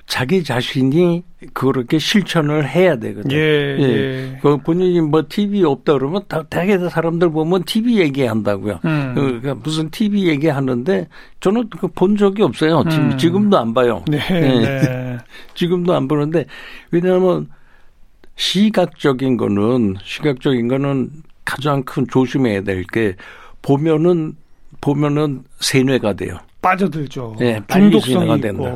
자기 0.07 0.43
자신이 0.43 1.23
그렇게 1.53 1.97
실천을 1.97 2.67
해야 2.67 2.97
되거든요. 2.97 3.33
예, 3.33 3.77
예. 3.79 4.39
그 4.41 4.57
본인이 4.57 4.99
뭐 4.99 5.23
TV 5.29 5.63
없다 5.63 5.93
그러면 5.93 6.23
다 6.27 6.43
대개 6.49 6.77
사람들 6.77 7.31
보면 7.31 7.63
TV 7.63 7.99
얘기한다고요. 7.99 8.79
음. 8.83 9.13
그러니까 9.15 9.55
무슨 9.55 9.89
TV 9.89 10.27
얘기하는데 10.27 11.07
저는 11.39 11.69
그 11.69 11.87
본 11.87 12.17
적이 12.17 12.43
없어요. 12.43 12.81
음. 12.87 13.17
지금도 13.17 13.57
안 13.57 13.73
봐요. 13.73 14.03
네, 14.09 14.17
네. 14.29 15.17
지금도 15.55 15.93
안 15.95 16.09
보는데 16.09 16.45
왜냐하면 16.91 17.47
시각적인 18.35 19.37
거는 19.37 19.95
시각적인 20.03 20.67
거는 20.67 21.09
가장 21.45 21.83
큰 21.83 22.07
조심해야 22.07 22.61
될 22.61 22.83
게 22.85 23.15
보면은 23.61 24.35
보면은 24.79 25.43
세뇌가 25.59 26.13
돼요. 26.13 26.37
빠져들죠. 26.61 27.35
예, 27.41 27.59
빨리 27.67 27.89
중독성이. 27.99 28.41
된다. 28.41 28.71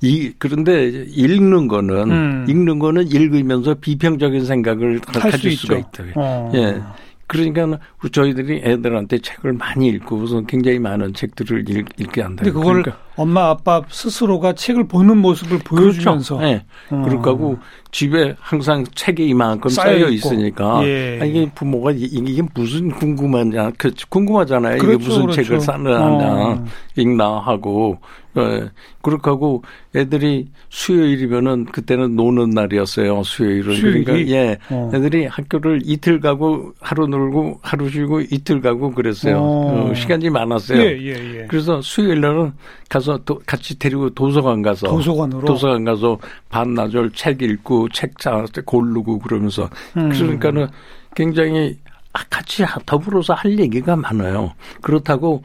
이 0.00 0.32
그런데 0.38 0.86
읽는 1.08 1.68
거는 1.68 2.10
음. 2.10 2.46
읽는 2.48 2.78
거는 2.78 3.06
읽으면서 3.08 3.74
비평적인 3.74 4.44
생각을 4.44 5.00
할수 5.06 5.30
가질 5.30 5.52
수가. 5.52 5.76
있다. 5.78 6.04
어. 6.16 6.50
예. 6.54 6.80
그러니까 7.26 7.78
저희들이 8.10 8.60
애들한테 8.64 9.18
책을 9.18 9.52
많이 9.52 9.88
읽고 9.88 10.16
우선 10.16 10.46
굉장히 10.46 10.78
많은 10.78 11.12
책들을 11.12 11.68
읽, 11.68 11.86
읽게 11.98 12.22
한다. 12.22 12.42
근데 12.44 12.52
그걸 12.52 12.82
그러니까 12.82 13.05
엄마 13.16 13.48
아빠 13.50 13.82
스스로가 13.88 14.52
책을 14.52 14.88
보는 14.88 15.16
모습을 15.18 15.58
보여주면서 15.60 16.36
그렇죠. 16.36 16.52
예. 16.52 16.64
음. 16.92 17.02
그렇고 17.02 17.58
집에 17.90 18.34
항상 18.38 18.84
책이 18.94 19.26
이만큼 19.28 19.70
쌓여 19.70 19.98
쌓여. 20.00 20.08
있으니까 20.08 20.86
예. 20.86 21.18
아, 21.20 21.24
이게 21.24 21.50
부모가 21.54 21.92
이- 21.92 22.00
이게 22.02 22.42
무슨 22.54 22.90
궁금하냐 22.90 23.72
그 23.78 23.90
궁금하잖아요. 24.10 24.78
그렇죠, 24.78 24.94
이게 24.98 25.04
무슨 25.08 25.22
그렇죠. 25.22 25.42
책을 25.42 25.60
사느냐 25.60 25.98
어. 25.98 26.64
읽나 26.96 27.38
하고 27.40 27.98
예. 28.36 28.68
그렇게 29.00 29.30
하고 29.30 29.62
애들이 29.94 30.48
수요일이면은 30.68 31.64
그때는 31.66 32.16
노는 32.16 32.50
날이었어요. 32.50 33.22
수요일은 33.22 33.74
수요일이? 33.76 34.04
그러니까 34.04 34.30
예. 34.36 34.58
어. 34.70 34.90
애들이 34.94 35.24
학교를 35.26 35.80
이틀 35.84 36.20
가고 36.20 36.72
하루 36.80 37.06
놀고 37.06 37.60
하루 37.62 37.88
쉬고 37.88 38.20
이틀 38.20 38.60
가고 38.60 38.90
그랬어요. 38.92 39.38
어. 39.38 39.88
어, 39.90 39.94
시간이 39.94 40.28
많았어요. 40.28 40.78
예, 40.78 40.98
예, 41.00 41.10
예. 41.40 41.46
그래서 41.48 41.80
수요일 41.80 42.20
날은 42.20 42.52
가서 42.88 43.18
도- 43.24 43.40
같이 43.46 43.78
데리고 43.78 44.08
도서관 44.10 44.62
가서 44.62 44.86
도서관으로? 44.88 45.44
도서관 45.44 45.84
가서 45.84 46.18
반나절 46.48 47.10
책 47.12 47.42
읽고 47.42 47.88
책 47.90 48.16
짜- 48.18 48.44
고르고 48.64 49.18
그러면서 49.18 49.68
음. 49.96 50.08
그러니까는 50.10 50.68
굉장히 51.14 51.76
아, 52.12 52.20
같이 52.30 52.64
더불어서 52.86 53.34
할 53.34 53.58
얘기가 53.58 53.94
많아요. 53.96 54.52
그렇다고 54.80 55.42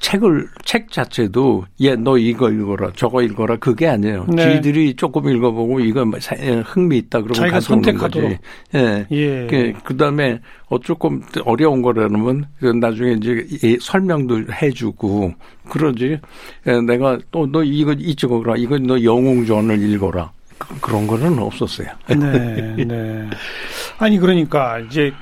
책을 0.00 0.48
책 0.64 0.90
자체도 0.90 1.64
얘너 1.82 2.16
이거 2.18 2.50
읽어라 2.50 2.90
저거 2.96 3.22
읽어라 3.22 3.56
그게 3.56 3.86
아니에요. 3.86 4.26
네. 4.28 4.54
지들이 4.56 4.94
조금 4.96 5.28
읽어보고 5.28 5.78
이거 5.80 6.04
뭐 6.06 6.18
사- 6.20 6.34
흥미 6.64 6.98
있다 6.98 7.20
그러면 7.20 7.50
가져오는 7.52 7.82
선택하도록. 7.84 8.38
예. 8.74 9.06
예. 9.10 9.46
그, 9.48 9.72
그 9.84 9.96
다음에 9.96 10.40
어, 10.68 10.78
조금 10.80 11.22
어려운 11.44 11.82
거라면 11.82 12.46
그 12.58 12.66
나중에 12.66 13.12
이제 13.12 13.46
이 13.62 13.76
설명도 13.80 14.44
해주고 14.62 15.34
그러지. 15.68 16.18
예, 16.66 16.80
내가 16.80 17.18
또 17.30 17.46
너 17.46 17.62
이거 17.62 17.92
이쪽어라. 17.92 18.54
이거 18.56 18.78
너 18.78 19.02
영웅전을 19.02 19.82
읽어라. 19.92 20.32
그- 20.58 20.80
그런 20.80 21.06
거는 21.06 21.38
없었어요. 21.38 21.88
네, 22.08 22.74
네. 22.84 23.28
아니 23.98 24.18
그러니까 24.18 24.78
이제 24.80 25.12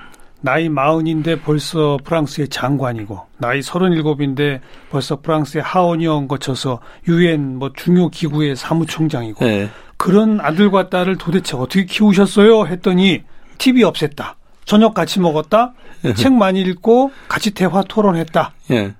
나이 0.40 0.68
마흔인데 0.68 1.40
벌써 1.40 1.98
프랑스의 2.04 2.48
장관이고 2.48 3.20
나이 3.38 3.60
서른일곱인데 3.60 4.60
벌써 4.90 5.20
프랑스의 5.20 5.62
하원의원 5.62 6.28
거쳐서 6.28 6.80
유엔 7.08 7.56
뭐 7.56 7.72
중요 7.74 8.08
기구의 8.08 8.56
사무총장이고 8.56 9.44
예. 9.44 9.68
그런 9.96 10.40
아들과 10.40 10.90
딸을 10.90 11.18
도대체 11.18 11.56
어떻게 11.56 11.84
키우셨어요? 11.84 12.66
했더니 12.66 13.24
TV 13.58 13.82
없앴다. 13.82 14.34
저녁 14.64 14.94
같이 14.94 15.18
먹었다. 15.18 15.74
책 16.14 16.32
많이 16.32 16.60
읽고 16.60 17.10
같이 17.26 17.52
대화 17.52 17.82
토론했다. 17.82 18.52
예. 18.70 18.94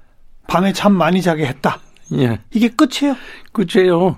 밤에 0.49 0.73
잠 0.73 0.93
많이 0.93 1.23
자게 1.23 1.47
했다. 1.47 1.79
예. 2.15 2.41
이게 2.53 2.69
끝이에요. 2.69 3.15
그치요. 3.53 4.17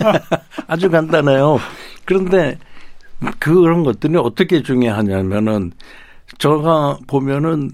아주 0.66 0.90
간단해요. 0.90 1.60
그런데 2.04 2.58
그런 3.38 3.84
것들이 3.84 4.16
어떻게 4.16 4.62
중요하냐면은 4.62 5.72
제가 6.36 6.98
보면은 7.06 7.70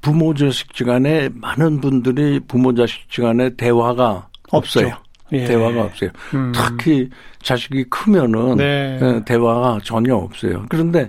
부모 0.00 0.34
자식 0.34 0.68
간에 0.84 1.28
많은 1.34 1.80
분들이 1.80 2.40
부모 2.40 2.74
자식 2.74 3.08
간에 3.16 3.54
대화가. 3.56 4.28
없어요. 4.50 4.96
예. 5.32 5.44
대화가 5.44 5.82
없어요. 5.82 6.10
음. 6.34 6.52
특히 6.54 7.08
자식이 7.42 7.84
크면은 7.84 8.56
네. 8.56 8.98
예, 9.00 9.24
대화가 9.24 9.78
전혀 9.82 10.14
없어요. 10.14 10.64
그런데 10.68 11.08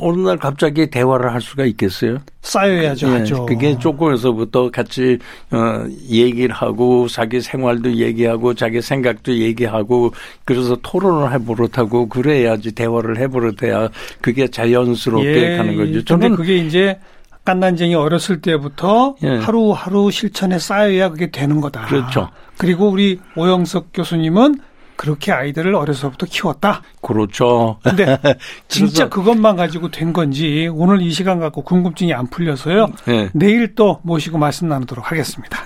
어느 0.00 0.20
날 0.20 0.38
갑자기 0.38 0.88
대화를 0.88 1.32
할 1.32 1.40
수가 1.40 1.64
있겠어요? 1.64 2.18
쌓여야죠. 2.42 3.08
예, 3.08 3.12
하죠. 3.18 3.46
그게 3.46 3.76
조금에서부터 3.78 4.70
같이 4.70 5.18
어 5.50 5.84
얘기를 6.08 6.54
하고 6.54 7.06
자기 7.08 7.40
생활도 7.40 7.96
얘기하고 7.96 8.54
자기 8.54 8.80
생각도 8.80 9.36
얘기하고 9.36 10.12
그래서 10.44 10.76
토론을 10.82 11.32
해버릇하고 11.32 12.08
그래야지 12.08 12.72
대화를 12.72 13.18
해버릇해야 13.18 13.90
그게 14.20 14.48
자연스럽게 14.48 15.56
가는 15.56 15.76
거죠. 15.76 16.04
저는 16.04 16.36
그게 16.36 16.56
이제 16.56 16.98
깐난쟁이 17.44 17.94
어렸을 17.94 18.40
때부터 18.40 19.16
예. 19.22 19.36
하루하루 19.36 20.10
실천에 20.10 20.58
쌓여야 20.58 21.08
그게 21.10 21.30
되는 21.30 21.60
거다. 21.60 21.86
그렇죠. 21.86 22.30
그리고 22.58 22.88
우리 22.88 23.20
오영석 23.36 23.88
교수님은 23.94 24.60
그렇게 24.96 25.32
아이들을 25.32 25.74
어려서부터 25.74 26.26
키웠다. 26.26 26.82
그렇죠. 27.00 27.78
근데 27.82 28.18
진짜 28.68 29.08
그것만 29.08 29.56
가지고 29.56 29.90
된 29.90 30.12
건지 30.12 30.68
오늘 30.70 31.00
이 31.00 31.10
시간 31.10 31.40
갖고 31.40 31.62
궁금증이 31.62 32.12
안 32.12 32.26
풀려서요. 32.26 32.88
예. 33.08 33.30
내일 33.32 33.74
또 33.74 34.00
모시고 34.02 34.36
말씀 34.36 34.68
나누도록 34.68 35.10
하겠습니다. 35.10 35.64